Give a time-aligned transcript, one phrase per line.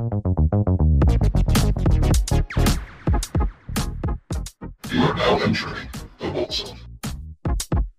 [0.00, 0.06] You
[5.02, 5.88] are now entering
[6.18, 6.89] the Bolt Zone.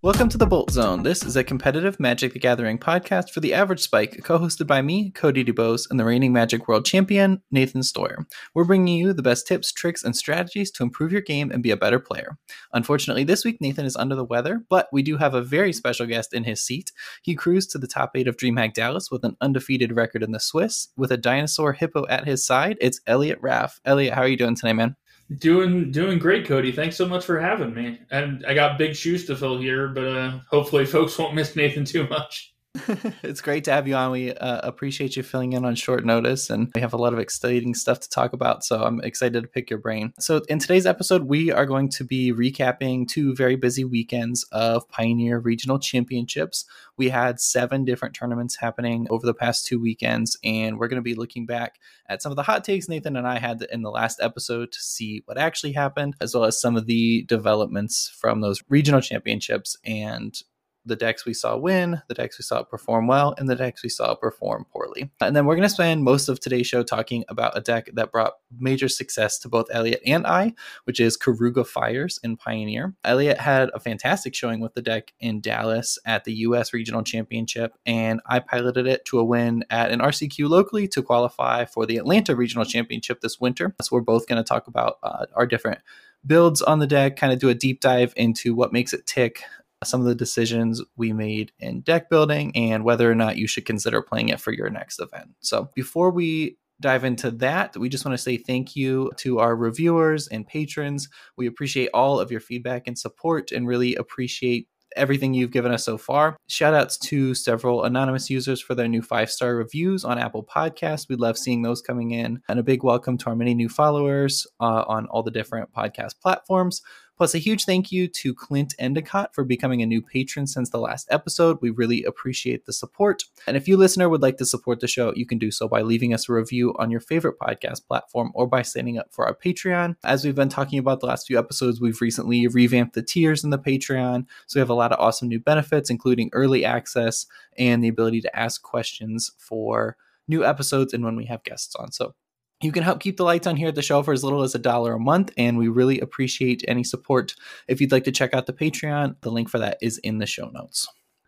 [0.04, 1.04] Welcome to the Bolt Zone.
[1.04, 4.81] This is a competitive Magic the Gathering podcast for the average spike, co hosted by
[4.81, 8.26] me, Cody DuBose, and the reigning Magic World Champion, Nathan Steuer.
[8.56, 11.70] We're bringing you the best tips, tricks, and strategies to improve your game and be
[11.70, 12.40] a better player.
[12.74, 16.08] Unfortunately, this week Nathan is under the weather, but we do have a very special
[16.08, 16.91] guest in his seat.
[17.22, 20.40] He cruised to the top eight of DreamHack Dallas with an undefeated record in the
[20.40, 20.88] Swiss.
[20.98, 23.80] With a dinosaur hippo at his side, it's Elliot Raff.
[23.86, 24.95] Elliot, how are you doing today, man?
[25.38, 26.71] Doing doing great, Cody.
[26.71, 27.99] Thanks so much for having me.
[28.09, 31.85] And I got big shoes to fill here, but uh, hopefully folks won't miss Nathan
[31.85, 32.50] too much.
[33.21, 34.11] it's great to have you on.
[34.11, 37.20] We uh, appreciate you filling in on short notice, and we have a lot of
[37.20, 38.63] exciting stuff to talk about.
[38.63, 40.13] So I'm excited to pick your brain.
[40.20, 44.88] So in today's episode, we are going to be recapping two very busy weekends of
[44.88, 46.66] Pioneer Regional Championships.
[46.95, 51.02] We had seven different tournaments happening over the past two weekends, and we're going to
[51.02, 51.77] be looking back
[52.08, 54.80] at some of the hot takes Nathan and I had in the last episode to
[54.80, 59.75] see what actually happened, as well as some of the developments from those regional championships
[59.83, 60.42] and
[60.85, 63.89] the decks we saw win, the decks we saw perform well, and the decks we
[63.89, 65.11] saw perform poorly.
[65.21, 68.11] And then we're going to spend most of today's show talking about a deck that
[68.11, 70.53] brought major success to both Elliot and I,
[70.85, 72.93] which is Keruga Fires in Pioneer.
[73.03, 77.73] Elliot had a fantastic showing with the deck in Dallas at the US Regional Championship,
[77.85, 81.97] and I piloted it to a win at an RCQ locally to qualify for the
[81.97, 83.75] Atlanta Regional Championship this winter.
[83.81, 85.79] So we're both going to talk about uh, our different
[86.25, 89.43] builds on the deck, kind of do a deep dive into what makes it tick,
[89.83, 93.65] some of the decisions we made in deck building and whether or not you should
[93.65, 95.29] consider playing it for your next event.
[95.39, 99.55] So before we dive into that, we just want to say thank you to our
[99.55, 101.09] reviewers and patrons.
[101.37, 105.85] We appreciate all of your feedback and support and really appreciate everything you've given us
[105.85, 106.37] so far.
[106.47, 111.07] Shout outs to several anonymous users for their new five star reviews on Apple Podcasts.
[111.07, 112.41] We love seeing those coming in.
[112.49, 116.19] And a big welcome to our many new followers uh, on all the different podcast
[116.21, 116.81] platforms.
[117.22, 120.80] Plus, a huge thank you to Clint Endicott for becoming a new patron since the
[120.80, 121.59] last episode.
[121.61, 123.26] We really appreciate the support.
[123.45, 125.83] And if you, listener, would like to support the show, you can do so by
[125.83, 129.36] leaving us a review on your favorite podcast platform or by signing up for our
[129.36, 129.98] Patreon.
[130.04, 133.52] As we've been talking about the last few episodes, we've recently revamped the tiers in
[133.52, 134.26] the Patreon.
[134.48, 138.22] So we have a lot of awesome new benefits, including early access and the ability
[138.22, 139.96] to ask questions for
[140.28, 141.92] new episodes and when we have guests on.
[141.92, 142.16] So
[142.62, 144.56] you can help keep the lights on here at the show for as little as
[144.56, 147.36] a dollar a month, and we really appreciate any support.
[147.68, 150.26] If you'd like to check out the Patreon, the link for that is in the
[150.26, 150.88] show notes.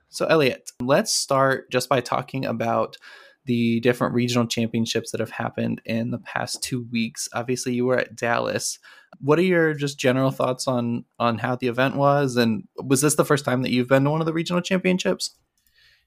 [0.10, 2.98] So, Elliot, let's start just by talking about
[3.46, 7.28] the different regional championships that have happened in the past two weeks.
[7.34, 8.80] Obviously, you were at Dallas.
[9.20, 13.16] What are your just general thoughts on on how the event was, and was this
[13.16, 15.36] the first time that you've been to one of the regional championships?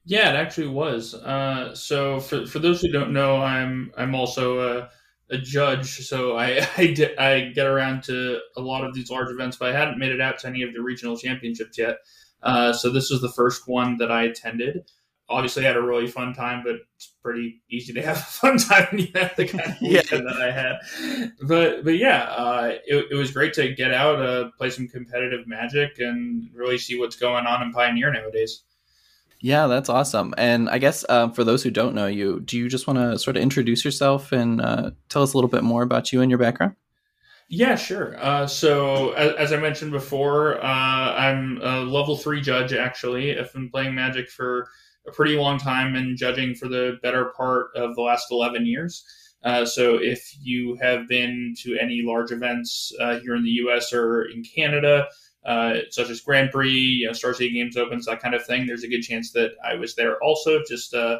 [0.05, 1.13] Yeah, it actually was.
[1.13, 4.89] Uh, so, for for those who don't know, I'm I'm also a
[5.29, 9.29] a judge, so I I, di- I, get around to a lot of these large
[9.29, 11.97] events, but I hadn't made it out to any of the regional championships yet.
[12.43, 14.89] Uh, so this was the first one that I attended.
[15.29, 18.57] Obviously, I had a really fun time, but it's pretty easy to have a fun
[18.57, 20.01] time when you have the kind of yeah.
[20.09, 21.31] that I had.
[21.41, 25.47] But but yeah, uh, it, it, was great to get out, uh, play some competitive
[25.47, 28.63] Magic, and really see what's going on in Pioneer nowadays.
[29.39, 30.33] Yeah, that's awesome.
[30.37, 33.19] And I guess uh, for those who don't know you, do you just want to
[33.19, 36.31] sort of introduce yourself and uh, tell us a little bit more about you and
[36.31, 36.75] your background?
[37.49, 38.17] Yeah, sure.
[38.19, 43.39] Uh, so, as, as, I mentioned before, uh, I'm a level three judge, actually.
[43.39, 44.67] I've been playing Magic for
[45.07, 49.05] a pretty long time and judging for the better part of the last 11 years.
[49.45, 53.93] Uh, so, if you have been to any large events uh, here in the US
[53.93, 55.07] or in Canada,
[55.47, 58.67] uh, such as Grand Prix, you know, Star City Games Opens, that kind of thing.
[58.67, 61.19] There's a good chance that I was there also, just uh,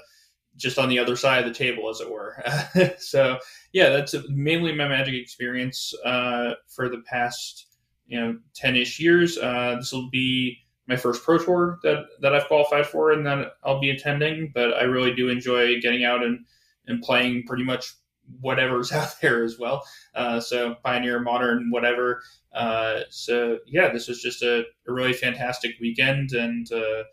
[0.58, 2.44] just on the other side of the table, as it were.
[3.00, 3.40] so
[3.72, 7.68] yeah, that's mainly my Magic experience uh, for the past
[8.06, 9.38] you know ten ish years.
[9.38, 13.54] Uh, this will be my first pro tour that that I've qualified for, and that
[13.64, 14.52] I'll be attending.
[14.54, 16.46] But I really do enjoy getting out and
[16.88, 17.94] and playing pretty much
[18.42, 19.84] whatever's out there as well.
[20.16, 22.22] Uh, so Pioneer, Modern, whatever.
[22.54, 27.04] Uh, so yeah, this was just a, a really fantastic weekend, and uh,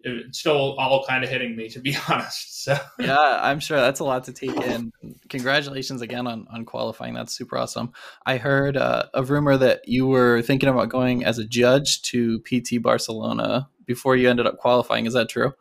[0.00, 2.64] it's still all kind of hitting me to be honest.
[2.64, 4.92] So yeah, I'm sure that's a lot to take in.
[5.28, 7.14] Congratulations again on on qualifying.
[7.14, 7.92] That's super awesome.
[8.24, 12.40] I heard uh, a rumor that you were thinking about going as a judge to
[12.40, 15.06] PT Barcelona before you ended up qualifying.
[15.06, 15.54] Is that true?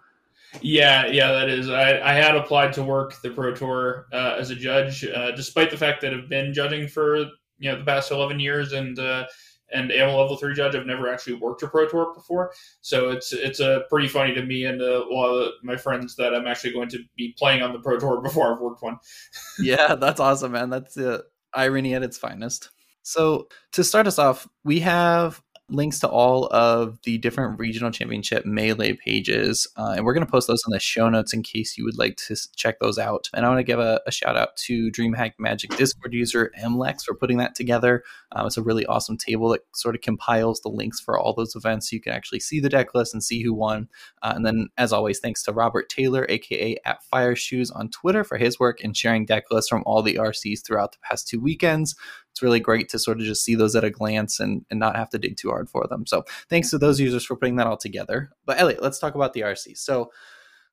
[0.62, 1.70] Yeah, yeah, that is.
[1.70, 5.72] I, I had applied to work the Pro Tour uh, as a judge, uh, despite
[5.72, 7.18] the fact that I've been judging for
[7.60, 9.26] you know the past eleven years and uh,
[9.72, 10.76] and am a level three judge.
[10.76, 12.52] I've never actually worked a pro tour before,
[12.82, 16.16] so it's it's a uh, pretty funny to me and a lot of my friends
[16.16, 18.98] that I'm actually going to be playing on the pro tour before I've worked one.
[19.60, 20.70] yeah, that's awesome, man.
[20.70, 22.70] That's the irony at its finest.
[23.04, 28.46] So to start us off, we have links to all of the different regional championship
[28.46, 29.68] melee pages.
[29.76, 31.98] Uh, and we're going to post those in the show notes in case you would
[31.98, 33.30] like to check those out.
[33.34, 37.04] And I want to give a, a shout out to DreamHack Magic Discord user MLex
[37.04, 38.04] for putting that together.
[38.32, 41.56] Uh, it's a really awesome table that sort of compiles the links for all those
[41.56, 43.90] events so you can actually see the deck list and see who won.
[44.22, 48.24] Uh, and then, as always, thanks to Robert Taylor, aka at Fire Shoes on Twitter,
[48.24, 51.42] for his work in sharing deck lists from all the RCs throughout the past two
[51.42, 51.96] weekends
[52.38, 54.96] it's really great to sort of just see those at a glance and, and not
[54.96, 56.06] have to dig too hard for them.
[56.06, 58.30] So thanks to those users for putting that all together.
[58.46, 59.76] But Elliot, let's talk about the RC.
[59.76, 60.12] So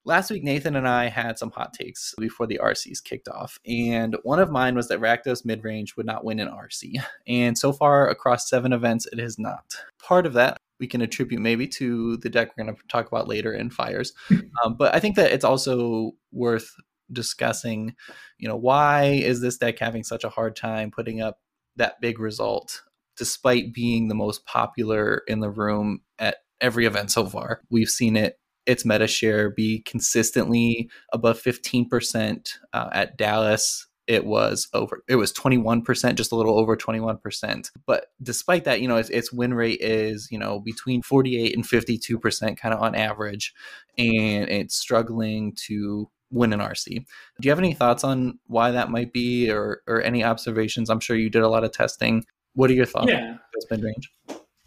[0.04, 3.58] last week, Nathan and I had some hot takes before the RCs kicked off.
[3.66, 7.02] And one of mine was that Rakdos midrange would not win an RC.
[7.26, 9.74] And so far, across seven events, it has not.
[9.98, 13.26] Part of that we can attribute maybe to the deck we're going to talk about
[13.26, 14.12] later in Fires.
[14.64, 16.70] Um, but I think that it's also worth
[17.12, 17.94] discussing,
[18.38, 21.38] you know, why is this deck having such a hard time putting up
[21.76, 22.82] that big result
[23.16, 27.60] despite being the most popular in the room at every event so far.
[27.70, 34.68] We've seen it its meta share be consistently above 15% uh, at Dallas it was
[34.74, 39.10] over it was 21% just a little over 21% but despite that you know its,
[39.10, 43.54] its win rate is you know between 48 and 52% kind of on average.
[43.96, 46.88] And it's struggling to win an RC.
[46.88, 50.90] Do you have any thoughts on why that might be, or or any observations?
[50.90, 52.24] I'm sure you did a lot of testing.
[52.54, 53.10] What are your thoughts?
[53.10, 53.36] Yeah,
[53.70, 54.12] mid range.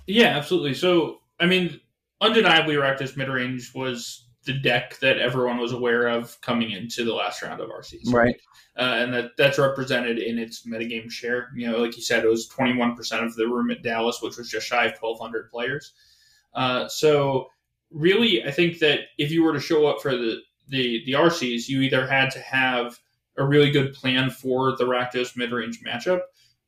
[0.07, 0.73] Yeah, absolutely.
[0.73, 1.79] So, I mean,
[2.21, 7.13] undeniably, Rakdos mid range was the deck that everyone was aware of coming into the
[7.13, 8.11] last round of RCs.
[8.11, 8.35] Right.
[8.77, 11.49] Uh, and that that's represented in its metagame share.
[11.55, 14.49] You know, like you said, it was 21% of the room at Dallas, which was
[14.49, 15.93] just shy of 1,200 players.
[16.53, 17.49] Uh, so,
[17.91, 20.37] really, I think that if you were to show up for the
[20.67, 22.99] the the RCs, you either had to have
[23.37, 26.21] a really good plan for the Rakdos mid range matchup,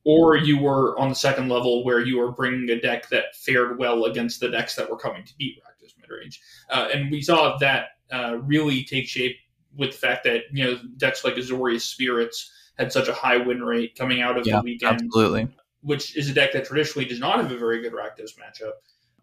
[0.04, 3.78] or you were on the second level where you were bringing a deck that fared
[3.80, 6.42] well against the decks that were coming to beat Rakdos mid range.
[6.70, 9.38] Uh, and we saw that uh, really take shape
[9.76, 13.62] with the fact that you know decks like Azorius Spirits had such a high win
[13.62, 15.48] rate coming out of yeah, the weekend, absolutely.
[15.82, 18.72] which is a deck that traditionally does not have a very good Rakdos matchup,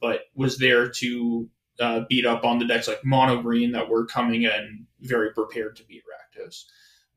[0.00, 1.49] but was there to
[1.81, 5.76] uh, beat up on the decks like mono green that were coming in very prepared
[5.76, 6.64] to beat Rakdos.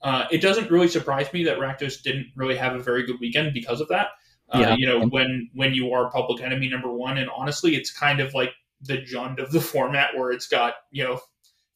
[0.02, 3.54] Uh, it doesn't really surprise me that Rakdos didn't really have a very good weekend
[3.54, 4.08] because of that.
[4.50, 4.76] Uh, yeah.
[4.78, 8.34] You know, when when you are public enemy number one, and honestly, it's kind of
[8.34, 8.52] like
[8.82, 11.20] the Jund of the format where it's got you know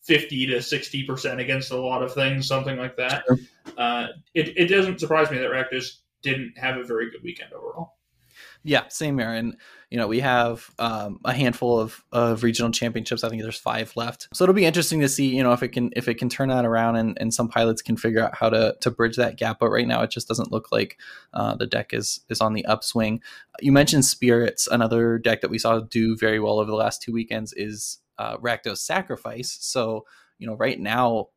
[0.01, 3.23] fifty to sixty percent against a lot of things, something like that.
[3.27, 3.37] Sure.
[3.77, 7.97] Uh, it it doesn't surprise me that Rakdos didn't have a very good weekend overall.
[8.65, 9.29] Yeah, same here.
[9.29, 9.57] And
[9.89, 13.23] you know, we have um, a handful of, of regional championships.
[13.23, 14.27] I think there's five left.
[14.33, 16.49] So it'll be interesting to see, you know, if it can if it can turn
[16.49, 19.59] that around and, and some pilots can figure out how to to bridge that gap.
[19.59, 20.97] But right now, it just doesn't look like
[21.33, 23.21] uh, the deck is is on the upswing.
[23.59, 24.67] You mentioned spirits.
[24.67, 28.37] Another deck that we saw do very well over the last two weekends is uh,
[28.37, 29.57] Rakdos Sacrifice.
[29.61, 30.05] So
[30.39, 31.27] you know, right now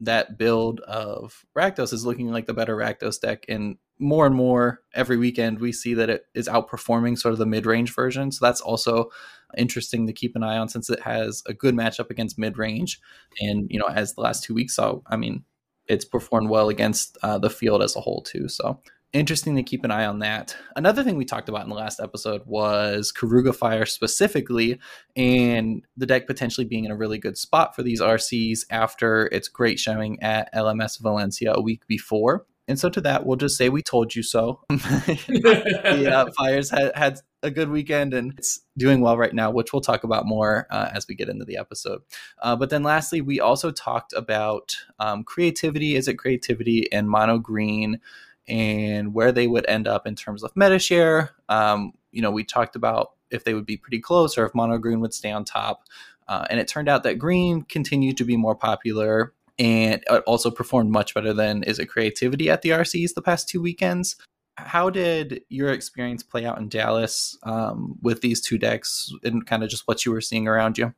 [0.00, 4.80] that build of Rakdos is looking like the better Rakdos deck, and more and more
[4.94, 8.32] every weekend we see that it is outperforming sort of the mid-range version.
[8.32, 9.10] So that's also
[9.56, 13.00] interesting to keep an eye on since it has a good matchup against mid-range.
[13.40, 15.44] And you know, as the last two weeks saw, I mean,
[15.86, 18.48] it's performed well against uh, the field as a whole too.
[18.48, 18.80] So
[19.14, 20.56] interesting to keep an eye on that.
[20.74, 24.78] Another thing we talked about in the last episode was Keruga Fire specifically,
[25.14, 29.46] and the deck potentially being in a really good spot for these RCs after its
[29.48, 32.44] great showing at LMS Valencia a week before.
[32.66, 34.60] And so to that, we'll just say we told you so.
[34.68, 39.72] the uh, Fires had, had a good weekend and it's doing well right now, which
[39.72, 42.00] we'll talk about more uh, as we get into the episode.
[42.42, 45.94] Uh, but then lastly, we also talked about um, creativity.
[45.94, 48.00] Izzet creativity and mono green
[48.48, 51.30] and where they would end up in terms of meta share?
[51.48, 54.78] Um, you know, we talked about if they would be pretty close or if mono
[54.78, 55.84] green would stay on top.
[56.26, 60.90] Uh, and it turned out that green continued to be more popular and also performed
[60.90, 64.16] much better than Izzet creativity at the RCs the past two weekends.
[64.56, 69.64] How did your experience play out in Dallas um, with these two decks and kind
[69.64, 70.94] of just what you were seeing around you?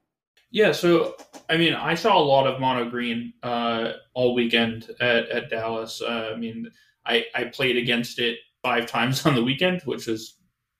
[0.50, 1.16] Yeah, so
[1.50, 6.00] I mean, I saw a lot of mono green uh, all weekend at, at Dallas.
[6.00, 6.70] Uh, I mean,
[7.04, 10.36] I, I played against it five times on the weekend, which was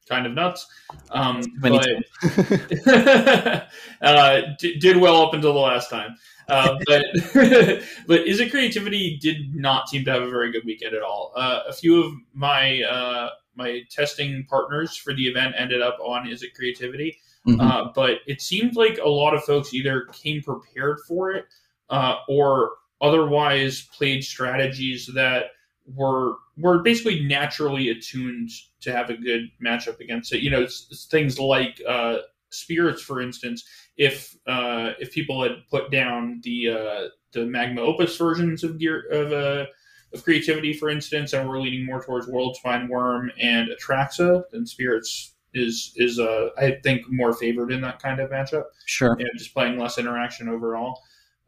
[0.09, 0.66] kind of nuts.
[1.11, 1.73] Um, but
[4.07, 6.17] uh, d- did well up until the last time.
[6.49, 7.05] Uh, but
[8.07, 11.33] but it Creativity did not seem to have a very good weekend at all.
[11.37, 16.27] Uh, a few of my uh, my testing partners for the event ended up on
[16.27, 17.61] Izzet Creativity, mm-hmm.
[17.61, 21.47] Uh, but it seemed like a lot of folks either came prepared for it
[21.91, 25.47] uh, or otherwise played strategies that
[25.95, 30.43] were were basically naturally attuned to have a good matchup against it.
[30.43, 32.19] You know, it's, it's things like uh,
[32.51, 33.65] spirits, for instance.
[33.97, 39.09] If uh, if people had put down the uh, the magma opus versions of gear
[39.11, 39.67] of uh,
[40.12, 45.35] of creativity, for instance, and we're leaning more towards Worldspine Wurm and Atraxa, then spirits
[45.55, 48.65] is is uh, I think more favored in that kind of matchup.
[48.85, 51.00] Sure, you know, just playing less interaction overall.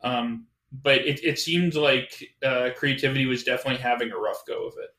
[0.03, 0.47] Um,
[0.83, 4.91] but it, it seemed like uh, creativity was definitely having a rough go of it.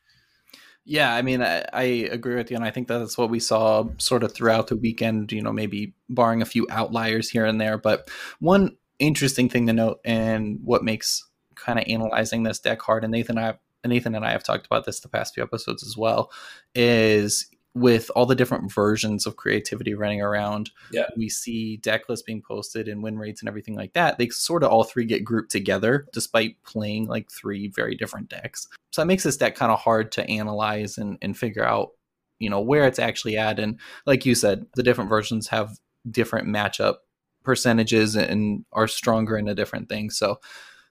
[0.89, 3.87] Yeah, I mean, I, I, agree with you, and I think that's what we saw
[3.99, 5.31] sort of throughout the weekend.
[5.31, 9.73] You know, maybe barring a few outliers here and there, but one interesting thing to
[9.73, 14.25] note, and what makes kind of analyzing this deck hard, and Nathan, I, Nathan and
[14.25, 16.31] I have talked about this the past few episodes as well,
[16.73, 17.47] is
[17.79, 21.07] with all the different versions of creativity running around, yeah.
[21.15, 24.17] we see deck lists being posted and win rates and everything like that.
[24.17, 28.67] They sort of all three get grouped together despite playing like three very different decks.
[28.91, 31.91] So that makes this deck kind of hard to analyze and, and figure out,
[32.39, 33.59] you know, where it's actually at.
[33.59, 35.77] And like you said, the different versions have
[36.09, 36.95] different matchup
[37.43, 40.09] percentages and are stronger in a different thing.
[40.09, 40.39] So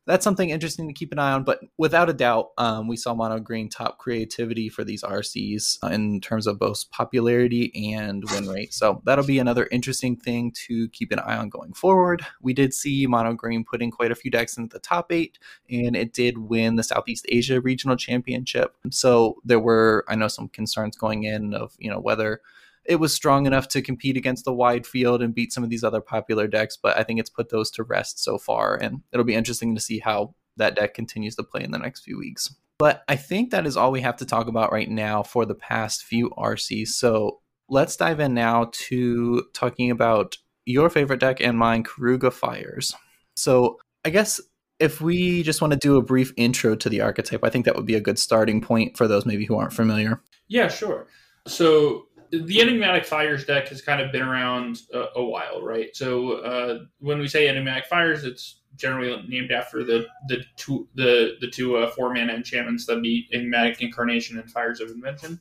[0.09, 1.45] that's something interesting to keep an eye on.
[1.45, 5.88] But without a doubt, um, we saw Mono Green top creativity for these RCs uh,
[5.88, 8.73] in terms of both popularity and win rate.
[8.73, 12.25] So that'll be another interesting thing to keep an eye on going forward.
[12.41, 15.38] We did see Mono Green putting quite a few decks into the top eight,
[15.71, 18.75] and it did win the Southeast Asia Regional Championship.
[18.91, 22.41] So there were, I know, some concerns going in of you know whether
[22.88, 25.85] it was strong enough to compete against the wide field and beat some of these
[25.85, 29.25] other popular decks, but I think it's put those to rest so far, and it'll
[29.25, 32.52] be interesting to see how that deck continues to play in the next few weeks.
[32.78, 35.54] But I think that is all we have to talk about right now for the
[35.54, 36.88] past few RCs.
[36.88, 42.95] So let's dive in now to talking about your favorite deck and mine, Keruga Fires.
[43.37, 44.40] So I guess
[44.78, 47.76] if we just want to do a brief intro to the archetype, I think that
[47.76, 50.23] would be a good starting point for those maybe who aren't familiar.
[50.47, 51.09] Yeah, sure.
[51.47, 55.95] So the enigmatic fires deck has kind of been around a, a while, right?
[55.95, 61.37] So uh, when we say enigmatic fires, it's generally named after the the two the
[61.41, 65.41] the two uh, four mana enchantments that be enigmatic incarnation and fires of invention,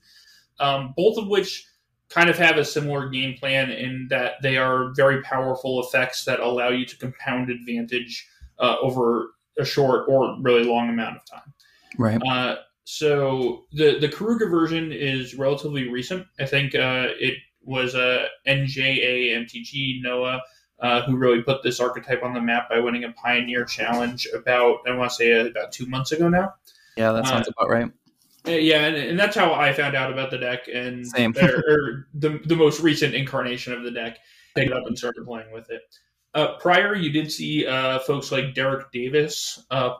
[0.60, 1.67] um, both of which
[2.10, 6.39] kind of have a similar game plan in that they are very powerful effects that
[6.39, 8.27] allow you to compound advantage
[8.60, 11.53] uh, over a short or really long amount of time.
[11.98, 12.22] Right.
[12.25, 12.58] Uh,
[12.89, 16.25] so the the Keruga version is relatively recent.
[16.39, 20.41] I think uh, it was a uh, NJA MTG Noah
[20.79, 24.77] uh, who really put this archetype on the map by winning a Pioneer Challenge about
[24.88, 26.53] I want to say uh, about two months ago now.
[26.96, 27.91] Yeah, that sounds uh, about right.
[28.48, 31.36] Uh, yeah, and, and, that's how I found out about the deck and Same.
[31.41, 34.17] or, or the the most recent incarnation of the deck.
[34.56, 35.82] Picked it up and started playing with it.
[36.38, 39.96] Uh, prior, you did see uh, folks like Derek Davis, uh,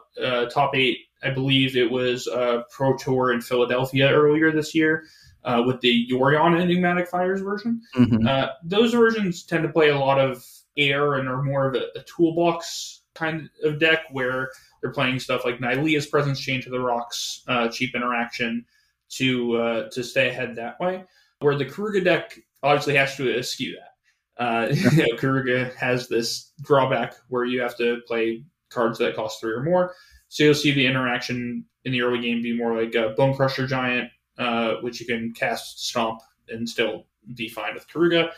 [0.50, 5.06] top eight I believe it was a Pro Tour in Philadelphia earlier this year
[5.44, 7.82] uh, with the Yorion Enigmatic Fires version.
[7.96, 8.28] Mm-hmm.
[8.28, 10.46] Uh, those versions tend to play a lot of
[10.78, 14.52] air and are more of a, a toolbox kind of deck where
[14.82, 18.66] they're playing stuff like Nylea's Presence Chain to the Rocks, uh, cheap interaction
[19.10, 21.04] to uh, to stay ahead that way.
[21.40, 23.97] Where the Keruga deck obviously has to eschew that.
[24.40, 29.54] Uh, you know, has this drawback where you have to play cards that cost three
[29.54, 29.94] or more.
[30.30, 34.10] So you'll see the interaction in the early game be more like a Bonecrusher Giant,
[34.38, 38.32] uh, which you can cast Stomp and still be fine with Keruga,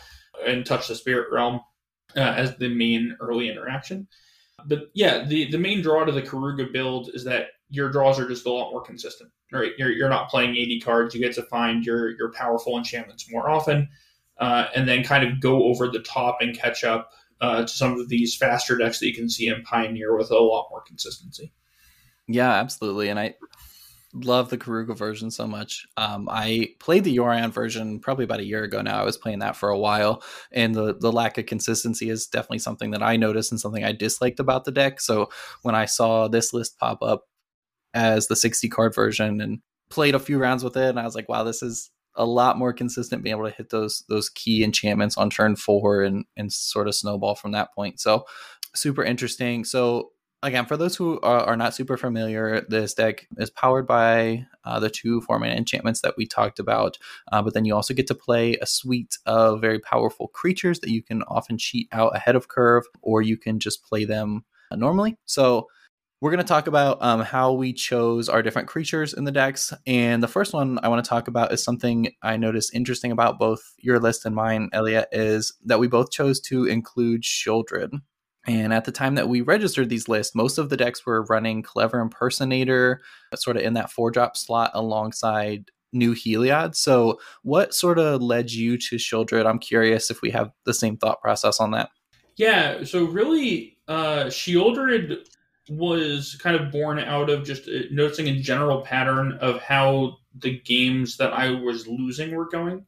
[0.46, 1.60] and touch the Spirit Realm
[2.16, 4.08] uh, as the main early interaction.
[4.66, 8.28] But yeah, the, the main draw to the Keruga build is that your draws are
[8.28, 9.32] just a lot more consistent.
[9.52, 11.16] Right, you're, you're not playing 80 cards.
[11.16, 13.90] You get to find your your powerful enchantments more often,
[14.40, 18.00] uh, and then kind of go over the top and catch up uh, to some
[18.00, 21.52] of these faster decks that you can see in Pioneer with a lot more consistency.
[22.28, 23.10] Yeah, absolutely.
[23.10, 23.36] And I
[24.14, 25.88] love the Keruga version so much.
[25.98, 29.00] Um, I played the Yorion version probably about a year ago now.
[29.00, 32.60] I was playing that for a while, and the the lack of consistency is definitely
[32.60, 35.00] something that I noticed and something I disliked about the deck.
[35.02, 35.30] So
[35.62, 37.26] when I saw this list pop up
[37.94, 41.16] as the 60 card version and played a few rounds with it, and I was
[41.16, 44.64] like, wow, this is a lot more consistent being able to hit those those key
[44.64, 48.00] enchantments on turn four and and sort of snowball from that point.
[48.00, 48.26] So
[48.76, 49.64] super interesting.
[49.64, 50.12] So
[50.44, 54.80] again, for those who are, are, not super familiar, this deck is powered by uh,
[54.80, 56.98] the two four mana enchantments that we talked about.
[57.32, 60.92] Uh, but then you also get to play a suite of very powerful creatures that
[60.92, 65.18] you can often cheat out ahead of curve, or you can just play them normally.
[65.26, 65.68] So
[66.22, 69.74] we're going to talk about um, how we chose our different creatures in the decks.
[69.88, 73.40] And the first one I want to talk about is something I noticed interesting about
[73.40, 77.92] both your list and mine, Elliot, is that we both chose to include Sheoldred.
[78.48, 81.62] And at the time that we registered these lists, most of the decks were running
[81.62, 83.02] Clever Impersonator,
[83.36, 86.76] sort of in that four drop slot alongside New Heliod.
[86.76, 89.46] So, what sort of led you to Sheoldred?
[89.46, 91.90] I'm curious if we have the same thought process on that.
[92.38, 95.18] Yeah, so really, uh, Sheoldred
[95.70, 100.60] was kind of born out of just uh, noticing a general pattern of how the
[100.60, 102.86] games that I was losing were going.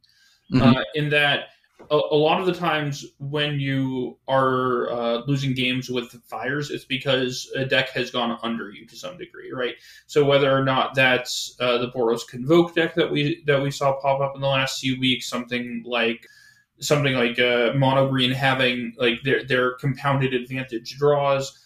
[0.51, 0.61] Mm-hmm.
[0.61, 1.49] Uh, in that,
[1.89, 6.85] a, a, lot of the times when you are uh, losing games with fires, it's
[6.85, 9.75] because a deck has gone under you to some degree, right?
[10.07, 13.99] So whether or not that's uh, the Boros Convoke deck that we that we saw
[13.99, 16.27] pop up in the last few weeks, something like
[16.79, 21.57] something like uh, mono green having like their their compounded advantage draws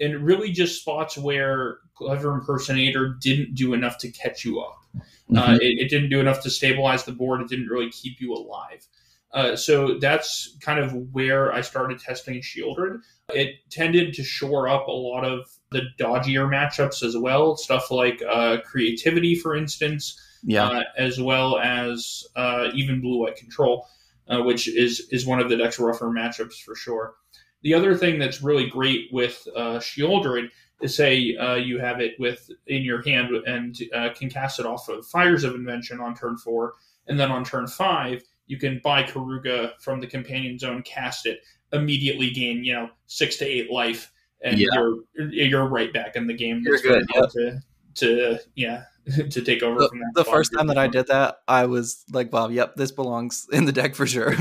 [0.00, 5.38] and really just spots where clever impersonator didn't do enough to catch you up mm-hmm.
[5.38, 8.32] uh, it, it, didn't do enough to stabilize the board it didn't really keep you
[8.32, 8.86] alive
[9.34, 13.00] uh, so that's kind of where I started testing Sheoldred.
[13.30, 18.22] It tended to shore up a lot of the dodgier matchups as well, stuff like
[18.22, 23.88] uh, creativity, for instance, yeah, uh, as well as uh, even blue white control,
[24.28, 27.14] uh, which is is one of the deck's rougher matchups for sure.
[27.64, 32.12] The other thing that's really great with uh, Sheoldred is say uh, you have it
[32.18, 36.14] with in your hand and uh, can cast it off of Fires of Invention on
[36.14, 36.74] turn four,
[37.08, 41.40] and then on turn five you can buy Keruga from the Companion Zone, cast it,
[41.72, 44.68] immediately gain you know six to eight life, and yeah.
[44.74, 46.62] you're you're right back in the game.
[46.64, 47.06] You're good.
[47.14, 47.26] Yeah.
[47.32, 47.60] To,
[47.94, 48.84] to yeah
[49.30, 50.12] to take over the, from that.
[50.14, 53.66] The first time that I did that, I was like, "Wow, yep, this belongs in
[53.66, 54.34] the deck for sure."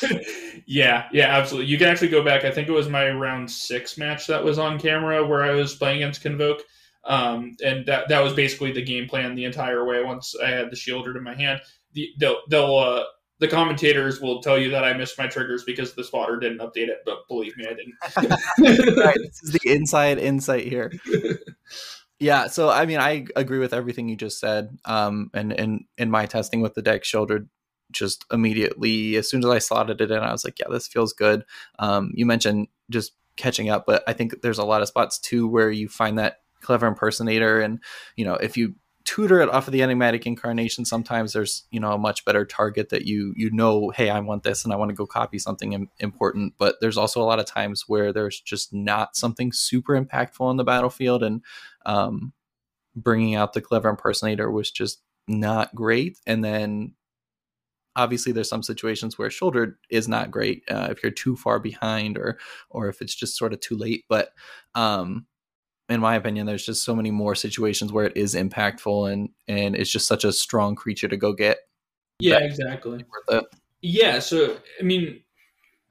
[0.66, 1.70] yeah, yeah, absolutely.
[1.70, 2.44] You can actually go back.
[2.44, 5.76] I think it was my round six match that was on camera where I was
[5.76, 6.62] playing against Convoke,
[7.04, 10.02] um, and that that was basically the game plan the entire way.
[10.02, 11.60] Once I had the Sheoldred in my hand,
[11.92, 12.76] the, they'll they'll.
[12.76, 13.04] Uh,
[13.38, 16.86] the commentators will tell you that I missed my triggers because the spotter didn't update
[16.86, 18.96] it, but believe me, I didn't.
[19.04, 20.92] right, this is the inside insight here.
[22.22, 24.78] Yeah, so I mean, I agree with everything you just said.
[24.84, 27.48] Um, and and in my testing with the deck, Sheoldred
[27.90, 31.12] just immediately as soon as I slotted it in, I was like, yeah, this feels
[31.12, 31.44] good.
[31.80, 35.48] Um, you mentioned just catching up, but I think there's a lot of spots too
[35.48, 37.80] where you find that clever impersonator, and
[38.14, 41.92] you know, if you tutor it off of the enigmatic incarnation sometimes there's you know
[41.92, 44.90] a much better target that you you know hey i want this and i want
[44.90, 48.72] to go copy something important but there's also a lot of times where there's just
[48.72, 51.42] not something super impactful on the battlefield and
[51.86, 52.32] um,
[52.94, 56.18] bringing out the clever impersonator was just not great.
[56.26, 56.94] And then
[57.96, 62.18] obviously there's some situations where Sheoldred is not great uh, if you're too far behind
[62.18, 62.38] or
[62.70, 64.04] or if it's just sort of too late.
[64.08, 64.30] But
[64.74, 65.26] um,
[65.88, 69.76] in my opinion, there's just so many more situations where it is impactful and and
[69.76, 71.58] it's just such a strong creature to go get.
[72.18, 73.04] Yeah, exactly.
[73.80, 75.20] Yeah, so I mean,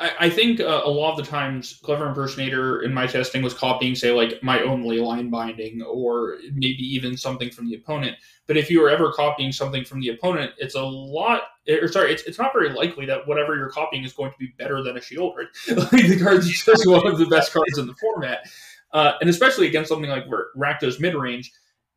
[0.01, 3.53] I, I think uh, a lot of the times, Clever Impersonator in my testing was
[3.53, 8.17] copying, say, like my own Leyline Binding, or maybe even something from the opponent.
[8.47, 12.11] But if you are ever copying something from the opponent, it's a lot, or sorry,
[12.11, 14.97] it's, it's not very likely that whatever you're copying is going to be better than
[14.97, 15.47] a Sheoldred.
[15.91, 18.49] like the card's are just one of the best cards in the format,
[18.93, 20.25] uh, and especially against something like
[20.57, 21.47] Rakdos midrange.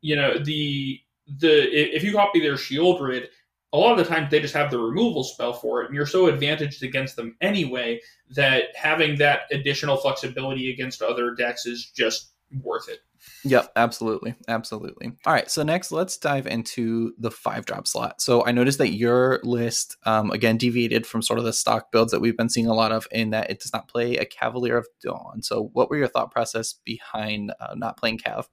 [0.01, 0.99] You know, the
[1.39, 3.27] the if you copy their Sheoldred,
[3.75, 6.05] a lot of the times they just have the removal spell for it, and you're
[6.05, 7.99] so advantaged against them anyway
[8.31, 12.99] that having that additional flexibility against other decks is just worth it.
[13.43, 14.35] Yep, absolutely.
[14.47, 15.11] Absolutely.
[15.25, 15.49] All right.
[15.49, 18.21] So next, let's dive into the five drop slot.
[18.21, 22.11] So I noticed that your list, um, again, deviated from sort of the stock builds
[22.11, 24.77] that we've been seeing a lot of in that it does not play a Cavalier
[24.77, 25.41] of Dawn.
[25.41, 28.45] So what were your thought process behind uh, not playing Cav?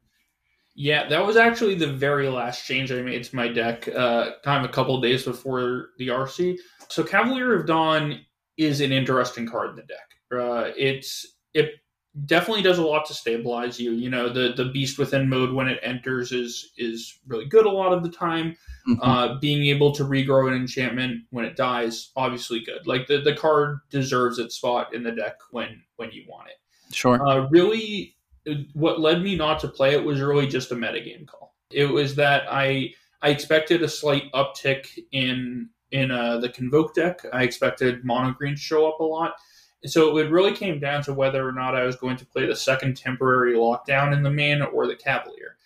[0.75, 4.65] Yeah, that was actually the very last change I made to my deck, uh, kind
[4.65, 6.57] of a couple days before the RC.
[6.89, 8.21] So Cavalier of Dawn
[8.57, 9.99] is an interesting card in the deck.
[10.33, 11.73] Uh, it's it
[12.27, 13.93] definitely does a lot to stabilize you.
[13.93, 17.71] You know, the the Beast Within mode when it enters is is really good a
[17.71, 18.57] lot of the time.
[18.89, 19.03] Mm-hmm.
[19.03, 22.87] Uh, being able to regrow an enchantment when it dies, obviously good.
[22.87, 26.95] Like the the card deserves its spot in the deck when when you want it.
[26.95, 27.27] Sure.
[27.27, 28.17] Uh, really
[28.73, 31.55] what led me not to play it was really just a metagame call.
[31.71, 37.21] It was that I I expected a slight uptick in in uh, the convoke deck.
[37.33, 39.35] I expected mono green to show up a lot.
[39.85, 42.57] So it really came down to whether or not I was going to play the
[42.57, 45.57] second temporary lockdown in the main or the Cavalier.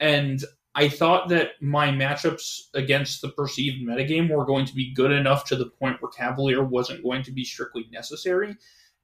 [0.00, 5.12] And I thought that my matchups against the perceived metagame were going to be good
[5.12, 8.56] enough to the point where Cavalier wasn't going to be strictly necessary.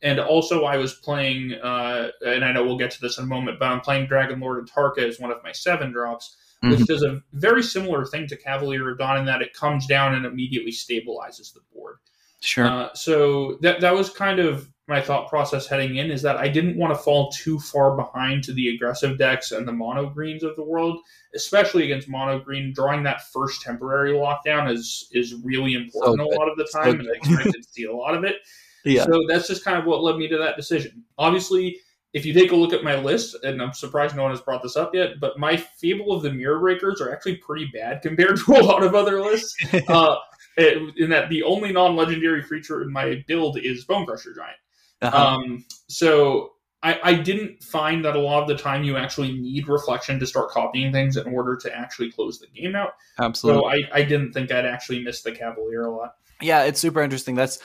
[0.03, 3.27] And also, I was playing, uh, and I know we'll get to this in a
[3.27, 6.71] moment, but I'm playing Dragonlord Atarka as one of my seven drops, mm-hmm.
[6.71, 10.15] which does a very similar thing to Cavalier of Dawn in that it comes down
[10.15, 11.99] and immediately stabilizes the board.
[12.41, 12.67] Sure.
[12.67, 16.49] Uh, so that that was kind of my thought process heading in is that I
[16.49, 20.43] didn't want to fall too far behind to the aggressive decks and the mono greens
[20.43, 20.99] of the world,
[21.35, 22.73] especially against mono green.
[22.73, 26.95] Drawing that first temporary lockdown is is really important so a lot of the time,
[26.95, 28.37] so and I expected to see a lot of it.
[28.85, 29.05] Yeah.
[29.05, 31.05] So that's just kind of what led me to that decision.
[31.19, 31.79] Obviously,
[32.13, 34.63] if you take a look at my list, and I'm surprised no one has brought
[34.63, 38.39] this up yet, but my Fable of the Mirror Breakers are actually pretty bad compared
[38.39, 39.55] to a lot of other lists.
[39.89, 40.17] uh,
[40.57, 44.59] in that the only non-legendary creature in my build is Bonecrusher Giant.
[45.01, 45.17] Uh-huh.
[45.17, 49.69] Um, so I, I, didn't find that a lot of the time you actually need
[49.69, 52.93] reflection to start copying things in order to actually close the game out.
[53.19, 53.63] Absolutely.
[53.63, 56.17] So I, I didn't think I'd actually miss the Cavalier a lot.
[56.43, 57.35] Yeah, it's super interesting.
[57.35, 57.61] That's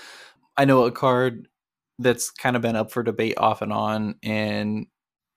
[0.57, 1.47] I know a card
[1.99, 4.87] that's kind of been up for debate off and on, and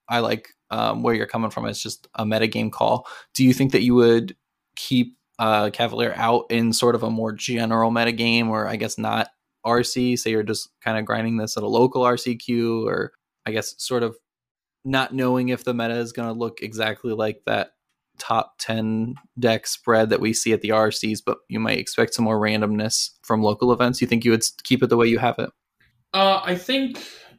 [0.07, 1.65] I like um, where you're coming from.
[1.65, 3.07] It's just a metagame call.
[3.33, 4.35] Do you think that you would
[4.75, 9.29] keep uh, Cavalier out in sort of a more general metagame, or I guess not
[9.65, 10.19] RC?
[10.19, 13.13] Say you're just kind of grinding this at a local RCQ, or
[13.45, 14.17] I guess sort of
[14.85, 17.71] not knowing if the meta is going to look exactly like that
[18.19, 22.25] top 10 deck spread that we see at the RCs, but you might expect some
[22.25, 24.01] more randomness from local events.
[24.01, 25.49] You think you would keep it the way you have it?
[26.13, 26.97] Uh, I think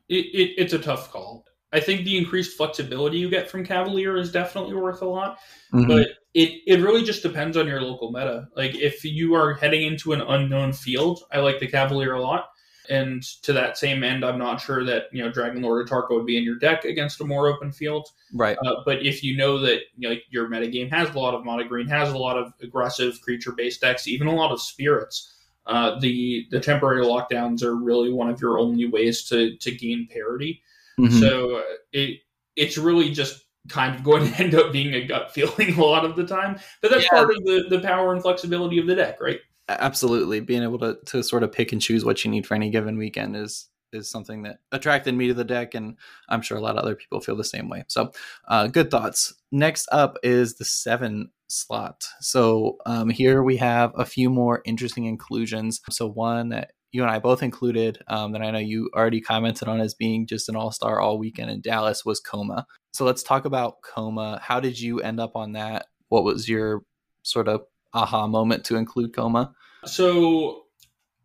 [0.08, 1.44] it, it, it's a tough call.
[1.72, 5.38] I think the increased flexibility you get from Cavalier is definitely worth a lot,
[5.72, 5.86] mm-hmm.
[5.86, 8.48] but it, it really just depends on your local meta.
[8.56, 12.46] Like if you are heading into an unknown field, I like the Cavalier a lot.
[12.90, 16.36] And to that same end, I'm not sure that you know Dragonlord Atarka would be
[16.36, 18.08] in your deck against a more open field.
[18.34, 18.58] Right.
[18.64, 21.64] Uh, but if you know that you know, your metagame has a lot of mono
[21.64, 25.32] green, has a lot of aggressive creature based decks, even a lot of spirits,
[25.66, 30.08] uh, the the temporary lockdowns are really one of your only ways to to gain
[30.12, 30.62] parity.
[30.98, 31.18] Mm-hmm.
[31.20, 32.20] So uh, it
[32.56, 36.04] it's really just kind of going to end up being a gut feeling a lot
[36.04, 36.58] of the time.
[36.82, 37.10] But that's yeah.
[37.10, 39.40] part of the the power and flexibility of the deck, right?
[39.78, 40.40] Absolutely.
[40.40, 42.96] Being able to to sort of pick and choose what you need for any given
[42.96, 45.96] weekend is is something that attracted me to the deck and
[46.28, 47.84] i'm sure a lot of other people feel the same way.
[47.88, 48.12] So
[48.48, 49.34] uh, good thoughts.
[49.50, 52.04] Next up is the seven slot.
[52.20, 55.80] So um, here we have a few more interesting inclusions.
[55.90, 59.68] So one that you and i both included um, that i know you already commented
[59.68, 62.66] on as being just an all-star all weekend in dallas was Koma.
[62.92, 64.40] So let's talk about Koma.
[64.42, 65.86] How did you end up on that?
[66.08, 66.82] What was your
[67.22, 69.54] sort of aha moment to include Koma?
[69.84, 70.64] so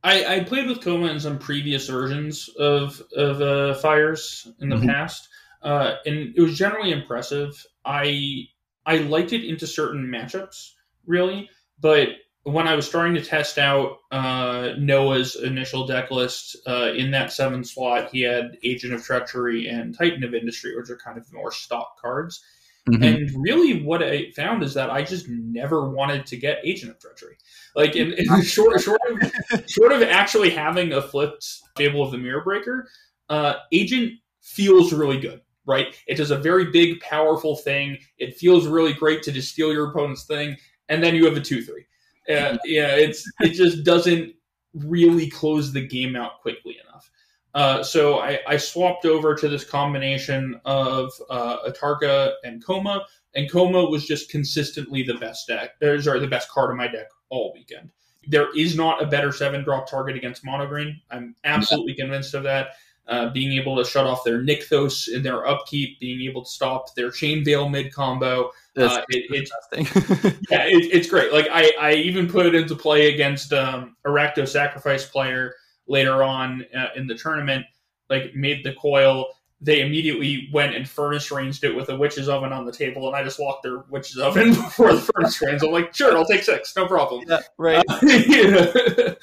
[0.04, 4.75] I, I played with Koma in some previous versions of of uh, Fires in the
[4.75, 4.88] mm-hmm.
[4.88, 5.28] past,
[5.62, 7.65] uh, and it was generally impressive.
[7.84, 8.43] I
[8.86, 10.71] I liked it into certain matchups,
[11.06, 11.49] really,
[11.80, 12.10] but
[12.43, 17.34] when I was starting to test out uh, Noah's initial deck list uh, in that
[17.34, 21.34] seven slot, he had Agent of Treachery and Titan of Industry, which are kind of
[21.34, 22.43] more stock cards.
[22.89, 23.04] Mm-hmm.
[23.04, 27.00] And really, what I found is that I just never wanted to get Agent of
[27.00, 27.36] Treachery.
[27.76, 32.17] Like, in, in short, short of short of actually having a flipped Fable of the
[32.17, 32.88] Mirror Breaker,
[33.30, 35.41] uh, Agent feels really good.
[35.65, 35.95] Right?
[36.06, 37.98] It does a very big, powerful thing.
[38.19, 40.56] It feels really great to just steal your opponent's thing,
[40.89, 41.86] and then you have a two three.
[42.30, 44.34] Uh, yeah, it's it just doesn't
[44.76, 47.10] really close the game out quickly enough.
[47.56, 53.50] Uh, so I, I, swapped over to this combination of uh, Atarka and Koma, and
[53.50, 57.08] Koma was just consistently the best deck, or sorry, the best card in my deck
[57.30, 57.91] all weekend.
[58.28, 61.00] There is not a better seven drop target against mono green.
[61.10, 62.72] I'm absolutely convinced of that.
[63.08, 66.94] Uh, being able to shut off their Nykthos in their upkeep, being able to stop
[66.96, 68.52] their Chain Veil mid combo.
[68.76, 69.52] Uh, it, it's
[70.50, 71.32] yeah, it, it's great.
[71.32, 75.54] Like I, I even put it into play against um, a Rakdos Sacrifice player
[75.88, 77.65] later on uh, in the tournament,
[78.10, 79.28] like made the coil.
[79.62, 83.15] They immediately went and furnace ranged it with a witch's oven on the table, and
[83.15, 85.63] I just walked their witch's oven before the furnace range.
[85.63, 87.24] I'm like, sure, I'll take six, no problem.
[87.28, 87.84] Yeah, right.
[87.88, 89.13] Uh, yeah,